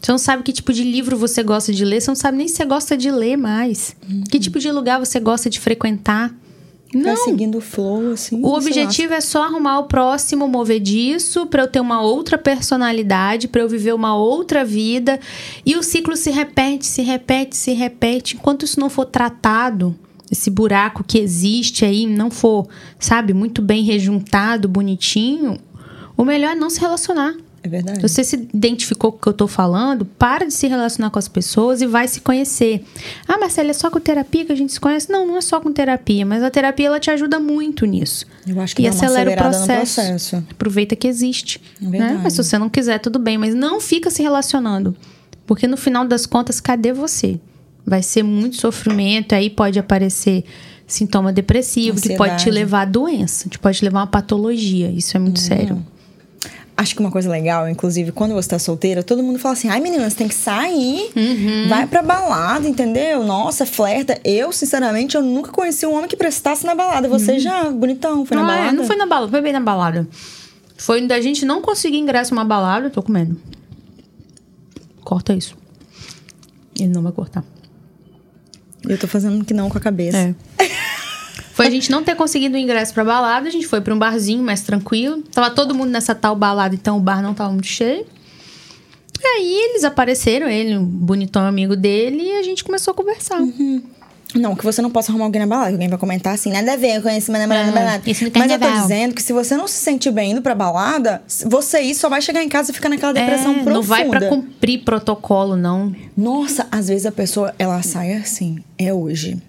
Você 0.00 0.12
não 0.12 0.18
sabe 0.18 0.42
que 0.42 0.52
tipo 0.52 0.72
de 0.72 0.84
livro 0.84 1.16
você 1.16 1.42
gosta 1.42 1.72
de 1.72 1.84
ler, 1.84 2.00
você 2.00 2.10
não 2.10 2.14
sabe 2.16 2.38
nem 2.38 2.48
se 2.48 2.56
você 2.56 2.64
gosta 2.64 2.96
de 2.96 3.10
ler 3.10 3.36
mais. 3.36 3.96
Que 4.30 4.38
tipo 4.38 4.58
de 4.58 4.70
lugar 4.70 4.98
você 4.98 5.18
gosta 5.18 5.50
de 5.50 5.58
frequentar. 5.58 6.34
Vai 6.92 7.02
Não. 7.02 7.16
seguindo 7.16 7.58
o 7.58 7.60
flow, 7.60 8.12
assim. 8.12 8.40
O 8.42 8.54
objetivo 8.54 9.12
é 9.12 9.20
só 9.20 9.42
arrumar 9.42 9.80
o 9.80 9.84
próximo 9.84 10.48
movediço 10.48 11.46
para 11.46 11.62
eu 11.64 11.68
ter 11.68 11.80
uma 11.80 12.00
outra 12.00 12.38
personalidade, 12.38 13.46
para 13.46 13.60
eu 13.60 13.68
viver 13.68 13.92
uma 13.92 14.16
outra 14.16 14.64
vida. 14.64 15.20
E 15.66 15.76
o 15.76 15.82
ciclo 15.82 16.16
se 16.16 16.30
repete, 16.30 16.86
se 16.86 17.02
repete, 17.02 17.56
se 17.56 17.72
repete. 17.72 18.36
Enquanto 18.36 18.64
isso 18.64 18.80
não 18.80 18.88
for 18.88 19.04
tratado, 19.04 19.94
esse 20.30 20.48
buraco 20.48 21.04
que 21.04 21.18
existe 21.18 21.84
aí 21.84 22.06
não 22.06 22.30
for, 22.30 22.66
sabe, 22.98 23.34
muito 23.34 23.60
bem 23.60 23.82
rejuntado, 23.82 24.66
bonitinho, 24.66 25.58
o 26.16 26.24
melhor 26.24 26.52
é 26.52 26.54
não 26.54 26.70
se 26.70 26.80
relacionar. 26.80 27.34
É 27.62 27.68
verdade. 27.68 28.00
Você 28.00 28.22
se 28.22 28.36
identificou 28.36 29.12
com 29.12 29.18
o 29.18 29.20
que 29.20 29.28
eu 29.28 29.32
tô 29.32 29.48
falando, 29.48 30.04
para 30.04 30.46
de 30.46 30.54
se 30.54 30.66
relacionar 30.66 31.10
com 31.10 31.18
as 31.18 31.28
pessoas 31.28 31.82
e 31.82 31.86
vai 31.86 32.06
se 32.06 32.20
conhecer. 32.20 32.84
Ah, 33.26 33.38
Marcela, 33.38 33.70
é 33.70 33.72
só 33.72 33.90
com 33.90 33.98
terapia 33.98 34.44
que 34.44 34.52
a 34.52 34.54
gente 34.54 34.72
se 34.72 34.80
conhece? 34.80 35.10
Não, 35.10 35.26
não 35.26 35.36
é 35.36 35.40
só 35.40 35.60
com 35.60 35.72
terapia, 35.72 36.24
mas 36.24 36.42
a 36.42 36.50
terapia 36.50 36.86
ela 36.86 37.00
te 37.00 37.10
ajuda 37.10 37.38
muito 37.40 37.84
nisso. 37.84 38.26
Eu 38.46 38.60
acho 38.60 38.76
que 38.76 38.82
e 38.82 38.84
dá 38.84 38.90
acelera 38.90 39.30
o 39.30 39.36
processo. 39.36 39.94
processo. 39.96 40.36
Aproveita 40.50 40.94
que 40.94 41.08
existe. 41.08 41.60
É 41.82 41.86
né? 41.86 42.20
Mas 42.22 42.34
se 42.34 42.42
você 42.42 42.58
não 42.58 42.68
quiser, 42.68 42.98
tudo 42.98 43.18
bem. 43.18 43.36
Mas 43.36 43.54
não 43.54 43.80
fica 43.80 44.10
se 44.10 44.22
relacionando. 44.22 44.96
Porque 45.46 45.66
no 45.66 45.76
final 45.76 46.04
das 46.04 46.26
contas, 46.26 46.60
cadê 46.60 46.92
você? 46.92 47.40
Vai 47.84 48.02
ser 48.02 48.22
muito 48.22 48.56
sofrimento, 48.56 49.34
aí 49.34 49.48
pode 49.48 49.78
aparecer 49.78 50.44
sintoma 50.86 51.32
depressivo, 51.32 52.00
que 52.00 52.16
pode 52.16 52.32
te 52.32 52.34
Ansiedade. 52.34 52.50
levar 52.50 52.80
a 52.82 52.84
doença, 52.84 53.48
te 53.48 53.58
pode 53.58 53.82
levar 53.84 54.00
a 54.00 54.02
uma 54.02 54.06
patologia. 54.06 54.90
Isso 54.90 55.16
é 55.16 55.20
muito 55.20 55.40
sério. 55.40 55.84
Acho 56.80 56.94
que 56.94 57.00
uma 57.00 57.10
coisa 57.10 57.28
legal, 57.28 57.68
inclusive, 57.68 58.12
quando 58.12 58.34
você 58.34 58.50
tá 58.50 58.56
solteira, 58.56 59.02
todo 59.02 59.20
mundo 59.20 59.36
fala 59.36 59.54
assim: 59.54 59.68
ai, 59.68 59.80
menina, 59.80 60.08
você 60.08 60.14
tem 60.14 60.28
que 60.28 60.34
sair, 60.34 61.10
vai 61.68 61.88
pra 61.88 62.02
balada, 62.02 62.68
entendeu? 62.68 63.24
Nossa, 63.24 63.66
flerta. 63.66 64.16
Eu, 64.24 64.52
sinceramente, 64.52 65.16
eu 65.16 65.22
nunca 65.22 65.50
conheci 65.50 65.84
um 65.84 65.92
homem 65.92 66.06
que 66.06 66.16
prestasse 66.16 66.64
na 66.64 66.76
balada. 66.76 67.08
Você 67.08 67.40
já, 67.40 67.68
bonitão, 67.68 68.24
foi 68.24 68.36
na 68.36 68.42
Não, 68.44 68.50
é, 68.50 68.56
balada? 68.58 68.76
não 68.76 68.84
foi 68.84 68.94
na 68.94 69.06
balada, 69.06 69.28
foi 69.28 69.40
bem 69.40 69.52
na 69.52 69.58
balada. 69.60 70.06
Foi 70.76 71.04
da 71.04 71.20
gente 71.20 71.44
não 71.44 71.60
conseguir 71.60 71.98
ingresso 71.98 72.32
numa 72.32 72.44
balada, 72.44 72.86
eu 72.86 72.90
tô 72.92 73.02
comendo. 73.02 73.36
Corta 75.02 75.34
isso. 75.34 75.56
Ele 76.78 76.90
não 76.90 77.02
vai 77.02 77.10
cortar. 77.10 77.42
Eu 78.88 78.96
tô 78.96 79.08
fazendo 79.08 79.44
que 79.44 79.52
não 79.52 79.68
com 79.68 79.78
a 79.78 79.80
cabeça. 79.80 80.16
É. 80.16 80.34
Foi 81.58 81.66
a 81.66 81.70
gente 81.70 81.90
não 81.90 82.04
ter 82.04 82.14
conseguido 82.14 82.54
o 82.54 82.58
ingresso 82.58 82.94
pra 82.94 83.04
balada, 83.04 83.48
a 83.48 83.50
gente 83.50 83.66
foi 83.66 83.80
pra 83.80 83.92
um 83.92 83.98
barzinho 83.98 84.44
mais 84.44 84.60
tranquilo. 84.62 85.22
Tava 85.32 85.50
todo 85.50 85.74
mundo 85.74 85.90
nessa 85.90 86.14
tal 86.14 86.36
balada, 86.36 86.72
então 86.72 86.96
o 86.96 87.00
bar 87.00 87.20
não 87.20 87.34
tava 87.34 87.50
muito 87.50 87.66
cheio. 87.66 88.06
E 89.20 89.26
aí 89.26 89.52
eles 89.70 89.82
apareceram, 89.82 90.48
ele, 90.48 90.76
um 90.78 90.84
bonitão 90.84 91.42
amigo 91.44 91.74
dele, 91.74 92.22
e 92.22 92.38
a 92.38 92.42
gente 92.44 92.62
começou 92.62 92.92
a 92.92 92.94
conversar. 92.94 93.40
Não, 94.36 94.54
que 94.54 94.62
você 94.62 94.80
não 94.80 94.88
possa 94.88 95.10
arrumar 95.10 95.24
alguém 95.24 95.40
na 95.40 95.48
balada. 95.48 95.72
Alguém 95.72 95.88
vai 95.88 95.98
comentar 95.98 96.32
assim, 96.32 96.52
nada 96.52 96.74
a 96.74 96.76
ver, 96.76 96.98
eu 96.98 97.02
conheci 97.02 97.28
meu 97.28 97.40
namorado 97.40 97.72
na 97.72 97.80
É, 97.80 97.84
balada. 97.84 98.08
isso 98.08 98.24
Mas 98.36 98.52
eu 98.52 98.58
tô 98.60 98.70
dizendo 98.70 99.12
que 99.14 99.20
se 99.22 99.32
você 99.32 99.56
não 99.56 99.66
se 99.66 99.78
sentir 99.78 100.12
bem 100.12 100.30
indo 100.30 100.42
pra 100.42 100.54
balada, 100.54 101.22
você 101.46 101.80
ir 101.80 101.94
só 101.96 102.08
vai 102.08 102.22
chegar 102.22 102.40
em 102.44 102.48
casa 102.48 102.70
e 102.70 102.74
ficar 102.74 102.88
naquela 102.88 103.12
depressão 103.12 103.50
É, 103.50 103.54
profunda. 103.54 103.72
não 103.72 103.82
vai 103.82 104.04
pra 104.08 104.28
cumprir 104.28 104.84
protocolo, 104.84 105.56
não. 105.56 105.92
Nossa, 106.16 106.68
às 106.70 106.86
vezes 106.86 107.04
a 107.04 107.10
pessoa, 107.10 107.52
ela 107.58 107.82
sai 107.82 108.12
assim, 108.12 108.62
é 108.78 108.94
hoje. 108.94 109.42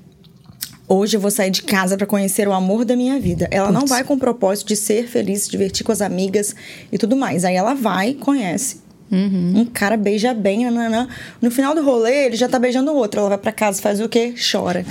Hoje 0.91 1.15
eu 1.15 1.22
vou 1.22 1.29
sair 1.29 1.51
de 1.51 1.62
casa 1.62 1.96
pra 1.96 2.08
conhecer 2.08 2.48
o 2.48 2.51
amor 2.51 2.84
da 2.84 2.96
minha 2.96 3.19
vida. 3.19 3.48
Ela 3.51 3.72
não 3.72 3.81
Putz. 3.81 3.91
vai 3.91 4.03
com 4.03 4.15
o 4.15 4.17
propósito 4.17 4.69
de 4.69 4.75
ser 4.75 5.08
feliz, 5.08 5.43
se 5.43 5.51
divertir 5.51 5.86
com 5.86 5.91
as 5.91 6.01
amigas 6.01 6.55
e 6.91 6.98
tudo 6.98 7.15
mais. 7.15 7.46
Aí 7.46 7.55
ela 7.55 7.75
vai, 7.75 8.15
conhece. 8.15 8.81
Uhum. 9.12 9.53
Um 9.55 9.65
cara 9.65 9.96
beija 9.96 10.34
bem, 10.34 10.65
nananã. 10.65 11.08
No 11.39 11.51
final 11.51 11.75
do 11.75 11.84
rolê, 11.84 12.25
ele 12.25 12.36
já 12.36 12.50
tá 12.50 12.58
beijando 12.58 12.91
o 12.91 12.96
outro. 12.96 13.19
Ela 13.19 13.29
vai 13.29 13.38
pra 13.38 13.51
casa, 13.51 13.79
faz 13.79 14.01
o 14.01 14.10
quê? 14.10 14.34
Chora. 14.51 14.84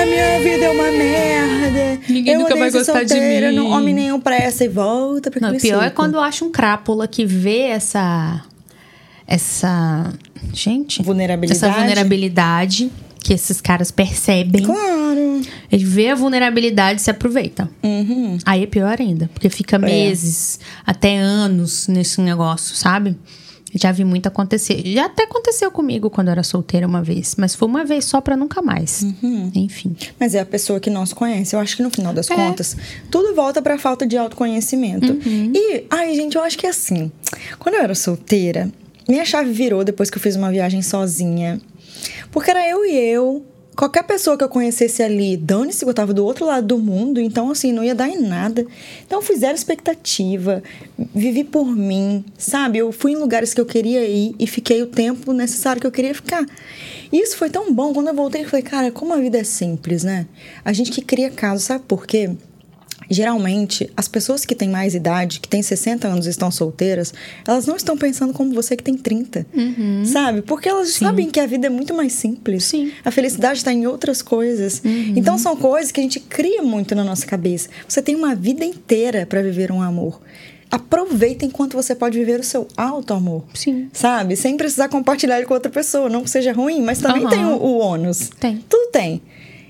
A 0.00 0.06
minha 0.06 0.40
vida 0.40 0.64
é 0.64 0.70
uma 0.70 0.90
merda. 0.90 2.00
Ninguém 2.08 2.34
eu 2.34 2.40
nunca 2.40 2.56
vai 2.56 2.70
gostar 2.70 3.02
de 3.02 3.10
solteira, 3.10 3.50
mim. 3.50 3.56
Não, 3.56 3.70
homem 3.70 3.92
nenhum 3.92 4.20
presta 4.20 4.64
e 4.64 4.68
volta 4.68 5.30
pra 5.30 5.40
Não, 5.40 5.58
pior 5.58 5.84
é 5.84 5.90
quando 5.90 6.18
acha 6.18 6.42
um 6.42 6.50
crápula 6.50 7.06
que 7.06 7.26
vê 7.26 7.60
essa. 7.60 8.42
Essa. 9.26 10.10
Gente. 10.54 11.02
Vulnerabilidade. 11.02 11.64
Essa 11.64 11.78
vulnerabilidade 11.78 12.90
que 13.24 13.32
esses 13.32 13.58
caras 13.60 13.90
percebem. 13.90 14.62
Claro. 14.64 15.40
Ele 15.72 15.84
vê 15.84 16.10
a 16.10 16.14
vulnerabilidade 16.14 17.00
e 17.00 17.02
se 17.02 17.10
aproveita. 17.10 17.68
Uhum. 17.82 18.36
Aí 18.44 18.62
é 18.62 18.66
pior 18.66 18.96
ainda, 19.00 19.28
porque 19.32 19.48
fica 19.48 19.76
É. 19.76 19.78
meses, 19.78 20.60
até 20.86 21.16
anos 21.16 21.88
nesse 21.88 22.20
negócio, 22.20 22.76
sabe? 22.76 23.16
Já 23.76 23.90
vi 23.90 24.04
muito 24.04 24.26
acontecer. 24.28 24.82
Já 24.84 25.06
até 25.06 25.24
aconteceu 25.24 25.68
comigo 25.70 26.08
quando 26.08 26.28
eu 26.28 26.32
era 26.32 26.42
solteira 26.44 26.86
uma 26.86 27.02
vez, 27.02 27.34
mas 27.36 27.56
foi 27.56 27.66
uma 27.66 27.84
vez 27.84 28.04
só 28.04 28.20
pra 28.20 28.36
nunca 28.36 28.62
mais. 28.62 29.02
Uhum. 29.02 29.50
Enfim. 29.54 29.96
Mas 30.20 30.34
é 30.36 30.40
a 30.40 30.46
pessoa 30.46 30.78
que 30.78 30.88
não 30.90 31.04
se 31.04 31.12
conhece. 31.14 31.56
Eu 31.56 31.60
acho 31.60 31.76
que 31.76 31.82
no 31.82 31.90
final 31.90 32.12
das 32.14 32.30
É. 32.30 32.36
contas, 32.36 32.76
tudo 33.10 33.34
volta 33.34 33.60
pra 33.60 33.76
falta 33.78 34.06
de 34.06 34.16
autoconhecimento. 34.16 35.12
Uhum. 35.12 35.50
E, 35.52 35.84
ai, 35.90 36.14
gente, 36.14 36.36
eu 36.36 36.42
acho 36.44 36.56
que 36.56 36.66
é 36.66 36.70
assim. 36.70 37.10
Quando 37.58 37.74
eu 37.74 37.80
era 37.82 37.94
solteira, 37.96 38.70
minha 39.08 39.24
chave 39.24 39.50
virou 39.50 39.82
depois 39.82 40.08
que 40.08 40.18
eu 40.18 40.22
fiz 40.22 40.36
uma 40.36 40.52
viagem 40.52 40.80
sozinha. 40.80 41.60
Porque 42.30 42.50
era 42.50 42.68
eu 42.68 42.84
e 42.84 42.96
eu. 42.96 43.44
Qualquer 43.76 44.04
pessoa 44.04 44.38
que 44.38 44.44
eu 44.44 44.48
conhecesse 44.48 45.02
ali, 45.02 45.36
dane-se, 45.36 45.84
eu 45.84 45.92
tava 45.92 46.14
do 46.14 46.24
outro 46.24 46.46
lado 46.46 46.64
do 46.64 46.78
mundo, 46.78 47.20
então 47.20 47.50
assim, 47.50 47.72
não 47.72 47.82
ia 47.82 47.94
dar 47.94 48.08
em 48.08 48.20
nada. 48.20 48.64
Então 49.04 49.20
fiz 49.20 49.40
zero 49.40 49.56
expectativa, 49.56 50.62
vivi 51.12 51.42
por 51.42 51.66
mim, 51.66 52.24
sabe? 52.38 52.78
Eu 52.78 52.92
fui 52.92 53.12
em 53.12 53.16
lugares 53.16 53.52
que 53.52 53.60
eu 53.60 53.66
queria 53.66 54.06
ir 54.06 54.32
e 54.38 54.46
fiquei 54.46 54.80
o 54.80 54.86
tempo 54.86 55.32
necessário 55.32 55.80
que 55.80 55.86
eu 55.88 55.90
queria 55.90 56.14
ficar. 56.14 56.46
E 57.12 57.20
isso 57.20 57.36
foi 57.36 57.50
tão 57.50 57.74
bom, 57.74 57.92
quando 57.92 58.08
eu 58.08 58.14
voltei, 58.14 58.42
eu 58.42 58.48
falei, 58.48 58.62
cara, 58.62 58.92
como 58.92 59.12
a 59.12 59.16
vida 59.16 59.38
é 59.38 59.44
simples, 59.44 60.04
né? 60.04 60.26
A 60.64 60.72
gente 60.72 60.92
que 60.92 61.02
cria 61.02 61.28
casos, 61.28 61.64
sabe 61.64 61.82
por 61.88 62.06
quê? 62.06 62.30
Geralmente, 63.10 63.90
as 63.96 64.08
pessoas 64.08 64.44
que 64.44 64.54
têm 64.54 64.68
mais 64.68 64.94
idade, 64.94 65.40
que 65.40 65.48
têm 65.48 65.62
60 65.62 66.08
anos 66.08 66.26
e 66.26 66.30
estão 66.30 66.50
solteiras, 66.50 67.12
elas 67.46 67.66
não 67.66 67.76
estão 67.76 67.96
pensando 67.96 68.32
como 68.32 68.52
você 68.54 68.76
que 68.76 68.82
tem 68.82 68.96
30. 68.96 69.46
Sabe? 70.04 70.42
Porque 70.42 70.68
elas 70.68 70.90
sabem 70.94 71.30
que 71.30 71.40
a 71.40 71.46
vida 71.46 71.66
é 71.66 71.70
muito 71.70 71.94
mais 71.94 72.12
simples. 72.12 72.64
Sim. 72.64 72.92
A 73.04 73.10
felicidade 73.10 73.58
está 73.58 73.72
em 73.72 73.86
outras 73.86 74.22
coisas. 74.22 74.82
Então, 74.84 75.38
são 75.38 75.56
coisas 75.56 75.90
que 75.90 76.00
a 76.00 76.02
gente 76.02 76.20
cria 76.20 76.62
muito 76.62 76.94
na 76.94 77.04
nossa 77.04 77.26
cabeça. 77.26 77.68
Você 77.88 78.02
tem 78.02 78.14
uma 78.14 78.34
vida 78.34 78.64
inteira 78.64 79.26
para 79.26 79.42
viver 79.42 79.70
um 79.70 79.82
amor. 79.82 80.20
Aproveita 80.70 81.44
enquanto 81.44 81.74
você 81.74 81.94
pode 81.94 82.18
viver 82.18 82.40
o 82.40 82.44
seu 82.44 82.66
auto-amor. 82.76 83.44
Sim. 83.54 83.88
Sabe? 83.92 84.34
Sem 84.34 84.56
precisar 84.56 84.88
compartilhar 84.88 85.36
ele 85.36 85.46
com 85.46 85.54
outra 85.54 85.70
pessoa. 85.70 86.08
Não 86.08 86.22
que 86.24 86.30
seja 86.30 86.52
ruim, 86.52 86.82
mas 86.82 86.98
também 86.98 87.22
Aham. 87.22 87.30
tem 87.30 87.44
o, 87.44 87.56
o 87.56 87.78
ônus. 87.78 88.30
Tem. 88.40 88.64
Tudo 88.68 88.90
tem. 88.90 89.22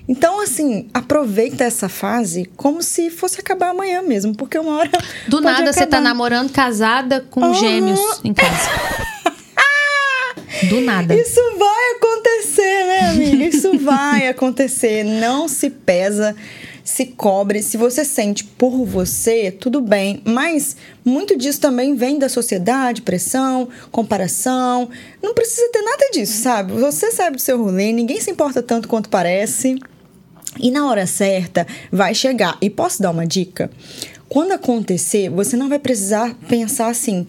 Então, 0.07 0.41
assim, 0.41 0.89
aproveita 0.93 1.65
essa 1.65 1.89
fase 1.89 2.45
como 2.57 2.83
se 2.83 3.09
fosse 3.09 3.41
acabar 3.41 3.71
amanhã 3.71 4.03
mesmo, 4.03 4.35
porque 4.35 4.59
uma 4.59 4.77
hora. 4.79 4.91
Do 5.29 5.41
nada 5.41 5.73
você 5.73 5.81
tá 5.81 5.97
acabar. 5.97 6.01
namorando, 6.03 6.51
casada 6.53 7.21
com 7.31 7.43
Aham. 7.43 7.55
gêmeos 7.55 8.21
em 8.23 8.35
casa. 8.35 8.69
Do 10.69 10.81
nada. 10.81 11.15
Isso 11.15 11.41
vai 11.59 11.91
acontecer, 11.97 12.87
né, 12.87 13.01
amiga? 13.11 13.45
Isso 13.45 13.77
vai 13.81 14.29
acontecer. 14.29 15.05
Não 15.05 15.49
se 15.49 15.69
pesa, 15.69 16.35
se 16.83 17.07
cobre. 17.07 17.63
Se 17.63 17.77
você 17.77 18.05
sente 18.05 18.45
por 18.45 18.85
você, 18.87 19.51
tudo 19.51 19.81
bem. 19.81 20.23
Mas 20.25 20.77
muito 21.05 21.37
disso 21.37 21.61
também 21.61 21.95
vem 21.97 22.19
da 22.19 22.29
sociedade, 22.29 23.03
pressão, 23.03 23.69
comparação. 23.91 24.89
Não 25.23 25.35
precisa 25.35 25.69
ter 25.73 25.83
nada 25.83 26.11
disso, 26.13 26.41
sabe? 26.43 26.73
Você 26.75 27.11
sabe 27.11 27.37
do 27.37 27.43
seu 27.43 27.59
rolê, 27.63 27.91
ninguém 27.93 28.21
se 28.21 28.31
importa 28.31 28.63
tanto 28.63 28.87
quanto 28.89 29.09
parece. 29.09 29.77
E 30.59 30.71
na 30.71 30.89
hora 30.89 31.07
certa 31.07 31.67
vai 31.91 32.15
chegar. 32.15 32.57
E 32.61 32.71
posso 32.71 33.03
dar 33.03 33.11
uma 33.11 33.27
dica? 33.27 33.71
Quando 34.29 34.53
acontecer, 34.53 35.29
você 35.29 35.57
não 35.57 35.69
vai 35.69 35.79
precisar 35.79 36.35
pensar 36.49 36.89
assim. 36.89 37.27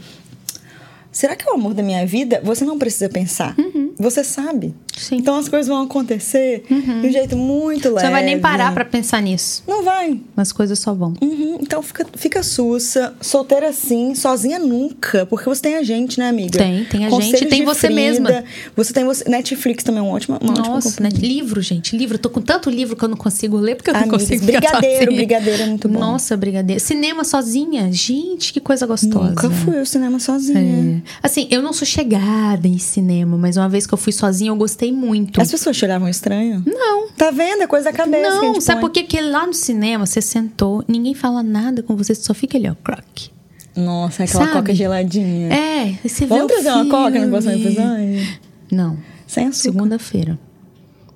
Será 1.15 1.34
que 1.34 1.47
é 1.47 1.51
o 1.51 1.56
amor 1.56 1.73
da 1.73 1.82
minha 1.82 2.06
vida? 2.06 2.41
Você 2.43 2.65
não 2.65 2.78
precisa 2.78 3.08
pensar. 3.08 3.56
Você 3.97 4.21
sabe. 4.21 4.75
Sim. 4.97 5.15
Então 5.15 5.38
as 5.38 5.47
coisas 5.47 5.67
vão 5.69 5.84
acontecer 5.84 6.65
de 6.69 7.08
um 7.08 7.12
jeito 7.12 7.38
muito 7.38 7.88
leve. 7.88 7.99
Você 8.01 8.06
não 8.06 8.12
vai 8.12 8.23
nem 8.25 8.38
parar 8.39 8.73
pra 8.73 8.84
pensar 8.84 9.21
nisso. 9.21 9.63
Não 9.65 9.82
vai. 9.82 10.19
As 10.36 10.51
coisas 10.51 10.78
só 10.78 10.93
vão. 10.93 11.13
Uhum, 11.21 11.58
Então 11.62 11.82
fica, 11.82 12.06
fica 12.17 12.43
sussa, 12.43 13.15
solteira 13.21 13.71
sim, 13.71 14.13
sozinha 14.13 14.60
nunca, 14.60 15.25
porque 15.25 15.45
você 15.47 15.62
tem 15.62 15.75
a 15.78 15.84
gente, 15.84 16.19
né, 16.19 16.28
amiga? 16.28 16.60
Tem, 16.60 16.84
tem 16.84 17.06
a 17.06 17.10
Conselhos 17.10 17.39
gente, 17.39 17.49
tem 17.49 17.63
você 17.63 17.88
Frida, 17.88 17.95
mesma. 17.95 18.43
Você 18.75 18.91
tem 18.93 19.06
você. 19.06 19.30
Netflix 19.30 19.84
também 19.86 20.01
é 20.01 20.04
um 20.04 20.10
ótimo, 20.10 20.38
uma 20.41 20.51
ótima 20.51 20.67
Nossa, 20.67 21.01
né? 21.01 21.10
companhia. 21.10 21.28
livro, 21.36 21.62
gente, 21.62 21.95
livro. 21.95 22.15
Eu 22.15 22.19
tô 22.19 22.30
com 22.30 22.41
tanto 22.41 22.69
livro 22.69 22.97
que 22.97 23.06
eu 23.06 23.10
não 23.10 23.17
consigo 23.17 23.56
ler 23.56 23.75
porque 23.75 23.89
eu 23.89 23.93
não 23.93 24.01
Amigas, 24.01 24.23
consigo 24.23 24.45
ficar 24.45 24.60
brigadeiro, 24.60 25.13
brigadeiro 25.13 25.63
é 25.63 25.65
muito 25.67 25.88
bom. 25.88 25.99
Nossa, 25.99 26.36
brigadeiro. 26.36 26.82
Cinema 26.82 27.23
sozinha. 27.23 27.89
Gente, 27.93 28.51
que 28.51 28.60
coisa 28.60 28.86
gostosa. 28.86 29.30
Nunca 29.30 29.49
fui 29.49 29.80
ao 29.80 29.86
cinema 29.86 30.19
sozinha. 30.19 31.01
É. 31.04 31.04
Assim, 31.23 31.47
eu 31.51 31.61
não 31.61 31.73
sou 31.73 31.85
chegada 31.85 32.67
em 32.67 32.77
cinema, 32.77 33.37
mas 33.37 33.57
uma 33.57 33.67
vez 33.69 33.85
que 33.87 33.93
eu 33.93 33.97
fui 33.97 34.11
sozinha, 34.13 34.51
eu 34.51 34.55
gostei 34.55 34.91
muito. 34.91 35.39
As 35.41 35.51
pessoas 35.51 35.75
te 35.77 35.85
olhavam 35.85 36.07
estranho? 36.09 36.63
Não. 36.65 37.09
Tá 37.11 37.31
vendo? 37.31 37.63
É 37.63 37.67
coisa 37.67 37.85
da 37.85 37.93
cabeça. 37.93 38.29
Não, 38.41 38.59
sabe 38.61 38.81
põe. 38.81 38.89
por 38.89 38.93
quê? 38.93 39.01
Porque 39.03 39.21
lá 39.21 39.45
no 39.47 39.53
cinema 39.53 40.05
você 40.05 40.21
sentou, 40.21 40.83
ninguém 40.87 41.13
fala 41.13 41.41
nada 41.41 41.81
com 41.83 41.95
você, 41.95 42.13
só 42.15 42.33
fica 42.33 42.57
ali, 42.57 42.69
ó, 42.69 42.75
croque. 42.83 43.29
Nossa, 43.75 44.23
aquela 44.23 44.45
Sabe? 44.45 44.57
coca 44.57 44.73
geladinha. 44.73 45.53
É, 45.53 45.95
você 46.07 46.25
vê 46.25 46.27
Vamos 46.27 46.45
o 46.45 46.47
trazer 46.47 46.69
uma 46.71 46.85
coca 46.89 47.19
no 47.19 47.29
próximo 47.29 47.53
episódio? 47.53 48.37
Não. 48.71 48.97
Sem 49.27 49.47
açúcar. 49.47 49.63
Segunda-feira. 49.63 50.39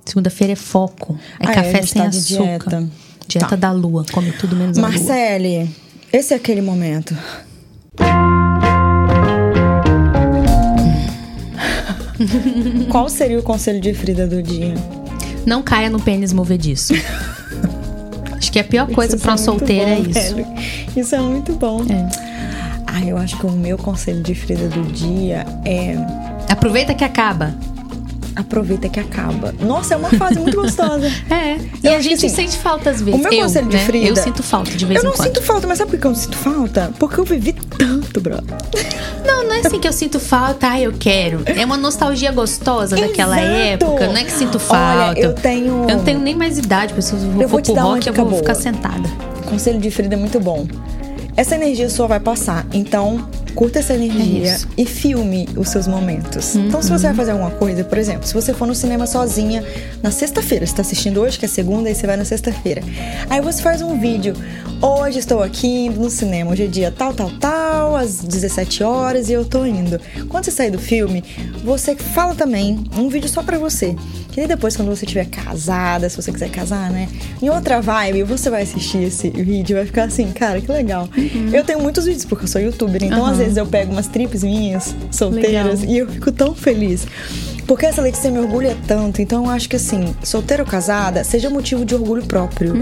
Segunda-feira 0.04 0.52
é 0.52 0.56
foco. 0.56 1.18
É 1.38 1.46
Ah, 1.46 1.52
é, 1.52 1.54
café 1.54 1.72
gente 1.82 1.90
sem 1.92 2.02
tá 2.02 2.08
açúcar. 2.08 2.42
dieta. 2.44 2.88
Dieta 3.28 3.48
Tá. 3.48 3.56
da 3.56 3.72
lua. 3.72 4.04
Come 4.12 4.32
tudo 4.32 4.56
menos 4.56 4.76
a 4.76 4.80
lua. 4.80 4.90
Marcele, 4.90 5.70
esse 6.12 6.34
é 6.34 6.36
aquele 6.36 6.60
momento. 6.60 7.16
Qual 12.88 13.08
seria 13.08 13.38
o 13.38 13.42
conselho 13.42 13.80
de 13.80 13.92
Frida 13.94 14.26
do 14.26 14.42
dia? 14.42 14.74
Não 15.46 15.62
caia 15.62 15.88
no 15.90 16.00
pênis 16.00 16.32
movediço. 16.32 16.92
Acho 18.36 18.52
que 18.52 18.58
a 18.58 18.64
pior 18.64 18.86
coisa 18.88 19.16
pra 19.16 19.30
uma 19.30 19.34
é 19.34 19.38
solteira 19.38 19.86
bom, 19.86 19.92
é 19.92 19.98
isso. 20.00 20.34
velho. 20.34 20.46
Isso 20.96 21.14
é 21.14 21.18
muito 21.20 21.52
bom. 21.52 21.82
É. 21.90 22.08
Ah, 22.86 23.04
eu 23.04 23.16
acho 23.16 23.38
que 23.38 23.46
o 23.46 23.50
meu 23.52 23.78
conselho 23.78 24.22
de 24.22 24.34
Frida 24.34 24.68
do 24.68 24.82
dia 24.92 25.46
é 25.64 25.94
Aproveita 26.50 26.92
que 26.94 27.04
acaba. 27.04 27.54
aproveita 28.34 28.88
que 28.88 28.98
acaba. 28.98 29.54
Nossa, 29.60 29.94
é 29.94 29.96
uma 29.96 30.08
fase 30.10 30.38
muito 30.40 30.56
gostosa. 30.56 31.06
É. 31.30 31.56
E 31.82 31.86
Eu 31.86 31.94
a 31.96 32.00
gente 32.00 32.14
assim, 32.26 32.28
sente 32.28 32.56
falta 32.56 32.90
às 32.90 33.00
vezes. 33.00 33.20
o 33.20 33.22
meu 33.22 33.32
eu, 33.32 33.42
conselho 33.42 33.68
de 33.68 33.76
né? 33.76 33.84
Frida- 33.84 34.06
Eu 34.08 34.16
sinto 34.16 34.42
falta 34.42 34.70
de 34.72 34.84
vez 34.86 34.96
eu 34.98 35.02
em 35.02 35.10
não 35.10 35.16
quando. 35.16 35.26
sinto 35.28 35.42
falta, 35.42 35.66
mas 35.66 35.78
sabe 35.78 35.90
por 35.92 36.00
que 36.00 36.06
eu 36.06 36.10
não 36.10 36.18
sinto 36.18 36.36
falta? 36.36 36.92
Porque 36.98 37.20
eu 37.20 37.24
vivi 37.24 37.52
tanto, 37.52 37.99
bro. 38.18 38.36
Não, 39.26 39.44
não 39.44 39.54
é 39.54 39.60
assim 39.60 39.78
que 39.78 39.86
eu 39.86 39.92
sinto 39.92 40.18
falta, 40.18 40.70
ah, 40.70 40.80
eu 40.80 40.92
quero. 40.98 41.42
É 41.44 41.64
uma 41.64 41.76
nostalgia 41.76 42.32
gostosa 42.32 42.96
daquela 42.96 43.38
Exato. 43.38 43.84
época. 43.84 44.06
Não 44.06 44.16
é 44.16 44.24
que 44.24 44.32
sinto 44.32 44.58
falta. 44.58 45.10
Olha, 45.10 45.18
eu 45.20 45.34
tenho. 45.34 45.88
Eu 45.88 45.96
não 45.98 46.04
tenho 46.04 46.18
nem 46.18 46.34
mais 46.34 46.56
idade, 46.58 46.94
pessoas. 46.94 47.22
Eu 47.22 47.30
vou, 47.30 47.42
Eu 47.42 47.48
vou 47.48 47.60
pro 47.62 47.74
rock, 47.74 48.06
eu 48.06 48.14
vou 48.14 48.24
boa. 48.24 48.38
ficar 48.38 48.54
sentada. 48.54 49.08
Conselho 49.48 49.78
de 49.78 49.90
Frida 49.90 50.14
é 50.14 50.18
muito 50.18 50.40
bom. 50.40 50.66
Essa 51.36 51.54
energia 51.54 51.88
sua 51.90 52.06
vai 52.06 52.20
passar, 52.20 52.66
então 52.72 53.28
curta 53.50 53.78
essa 53.78 53.94
energia 53.94 54.52
É. 54.52 54.56
Uhum. 54.56 54.64
e 54.78 54.86
filme 54.86 55.48
os 55.56 55.68
seus 55.68 55.86
momentos. 55.86 56.56
Então, 56.56 56.80
se 56.82 56.90
você 56.90 57.06
vai 57.06 57.14
fazer 57.14 57.32
alguma 57.32 57.50
coisa, 57.50 57.84
por 57.84 57.98
exemplo, 57.98 58.26
se 58.26 58.34
você 58.34 58.52
for 58.54 58.66
no 58.66 58.74
cinema 58.74 59.06
sozinha 59.06 59.64
na 60.02 60.10
sexta-feira, 60.10 60.66
você 60.66 60.74
tá 60.74 60.82
assistindo 60.82 61.20
hoje, 61.20 61.38
que 61.38 61.44
é 61.44 61.48
segunda, 61.48 61.90
e 61.90 61.94
você 61.94 62.06
vai 62.06 62.16
na 62.16 62.24
sexta-feira. 62.24 62.82
Aí 63.28 63.40
você 63.40 63.60
faz 63.62 63.82
um 63.82 63.98
vídeo. 63.98 64.34
Hoje 64.82 65.18
estou 65.18 65.42
aqui 65.42 65.66
indo 65.86 66.00
no 66.00 66.08
cinema, 66.08 66.50
hoje 66.52 66.64
é 66.64 66.66
dia 66.66 66.90
tal, 66.90 67.12
tal, 67.12 67.30
tal, 67.38 67.94
às 67.96 68.16
17 68.24 68.82
horas 68.82 69.28
e 69.28 69.32
eu 69.34 69.44
tô 69.44 69.66
indo. 69.66 70.00
Quando 70.28 70.44
você 70.44 70.50
sair 70.50 70.70
do 70.70 70.78
filme, 70.78 71.22
você 71.62 71.94
fala 71.94 72.34
também 72.34 72.82
um 72.96 73.08
vídeo 73.10 73.28
só 73.28 73.42
pra 73.42 73.58
você. 73.58 73.94
Que 74.32 74.46
depois, 74.46 74.76
quando 74.76 74.88
você 74.88 75.04
estiver 75.04 75.26
casada, 75.26 76.08
se 76.08 76.16
você 76.16 76.30
quiser 76.32 76.48
casar, 76.50 76.88
né? 76.90 77.08
Em 77.42 77.50
outra 77.50 77.82
vibe, 77.82 78.22
você 78.22 78.48
vai 78.48 78.62
assistir 78.62 79.02
esse 79.02 79.28
vídeo 79.28 79.74
e 79.74 79.78
vai 79.78 79.84
ficar 79.86 80.04
assim, 80.04 80.30
cara, 80.30 80.60
que 80.60 80.70
legal. 80.70 81.08
Eu 81.52 81.64
tenho 81.64 81.80
muitos 81.80 82.04
vídeos 82.04 82.24
porque 82.24 82.44
eu 82.44 82.48
sou 82.48 82.60
youtuber, 82.60 83.02
então 83.02 83.26
às 83.26 83.38
vezes 83.40 83.56
eu 83.56 83.66
pego 83.66 83.92
umas 83.92 84.06
trips 84.06 84.42
minhas, 84.42 84.94
solteiras, 85.10 85.80
Legal. 85.80 85.94
e 85.94 85.98
eu 85.98 86.08
fico 86.08 86.30
tão 86.30 86.54
feliz. 86.54 87.06
Porque 87.66 87.86
essa 87.86 88.02
Letícia 88.02 88.30
me 88.32 88.38
orgulha 88.40 88.76
tanto, 88.86 89.22
então 89.22 89.44
eu 89.44 89.50
acho 89.50 89.68
que 89.68 89.76
assim, 89.76 90.12
solteira 90.24 90.62
ou 90.62 90.68
casada, 90.68 91.22
seja 91.22 91.48
motivo 91.48 91.84
de 91.84 91.94
orgulho 91.94 92.24
próprio. 92.26 92.74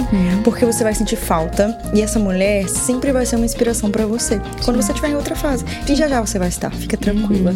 Porque 0.43 0.65
você 0.65 0.83
vai 0.83 0.95
sentir 0.95 1.17
falta 1.17 1.79
e 1.93 2.01
essa 2.01 2.19
mulher 2.19 2.67
sempre 2.69 3.13
vai 3.13 3.27
ser 3.27 3.37
uma 3.37 3.45
inspiração 3.45 3.91
pra 3.91 4.07
você. 4.07 4.41
Quando 4.65 4.77
você 4.77 4.93
estiver 4.93 5.11
em 5.11 5.15
outra 5.15 5.37
fase. 5.37 5.65
E 5.87 5.95
já 5.95 6.09
já 6.09 6.21
você 6.23 6.39
vai 6.39 6.49
estar, 6.49 6.71
fica 6.71 6.97
tranquila. 6.97 7.55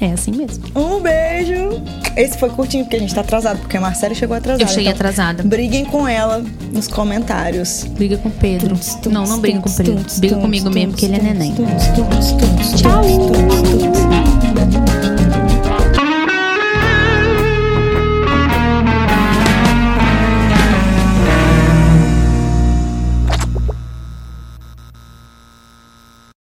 É 0.00 0.12
assim 0.12 0.32
mesmo. 0.32 0.64
Um 0.74 1.00
beijo! 1.00 1.82
Esse 2.16 2.38
foi 2.38 2.50
curtinho, 2.50 2.84
porque 2.84 2.96
a 2.96 3.00
gente 3.00 3.14
tá 3.14 3.20
atrasado, 3.20 3.58
porque 3.58 3.76
a 3.76 3.80
Marcela 3.80 4.14
chegou 4.14 4.36
atrasada. 4.36 4.62
Eu 4.62 4.68
cheguei 4.68 4.84
então 4.84 4.94
atrasada. 4.94 5.42
Briguem 5.42 5.84
com 5.84 6.06
ela 6.06 6.44
nos 6.72 6.88
comentários. 6.88 7.84
Briga 7.90 8.16
com 8.18 8.28
o 8.28 8.32
Pedro. 8.32 8.78
Não, 9.10 9.24
não 9.24 9.38
briga 9.38 9.60
com 9.60 9.68
o 9.68 9.74
Pedro. 9.74 10.04
Briga 10.18 10.36
comigo 10.36 10.70
mesmo, 10.70 10.94
que 10.94 11.06
ele 11.06 11.16
é 11.16 11.22
neném. 11.22 11.54
Tuns, 11.54 12.32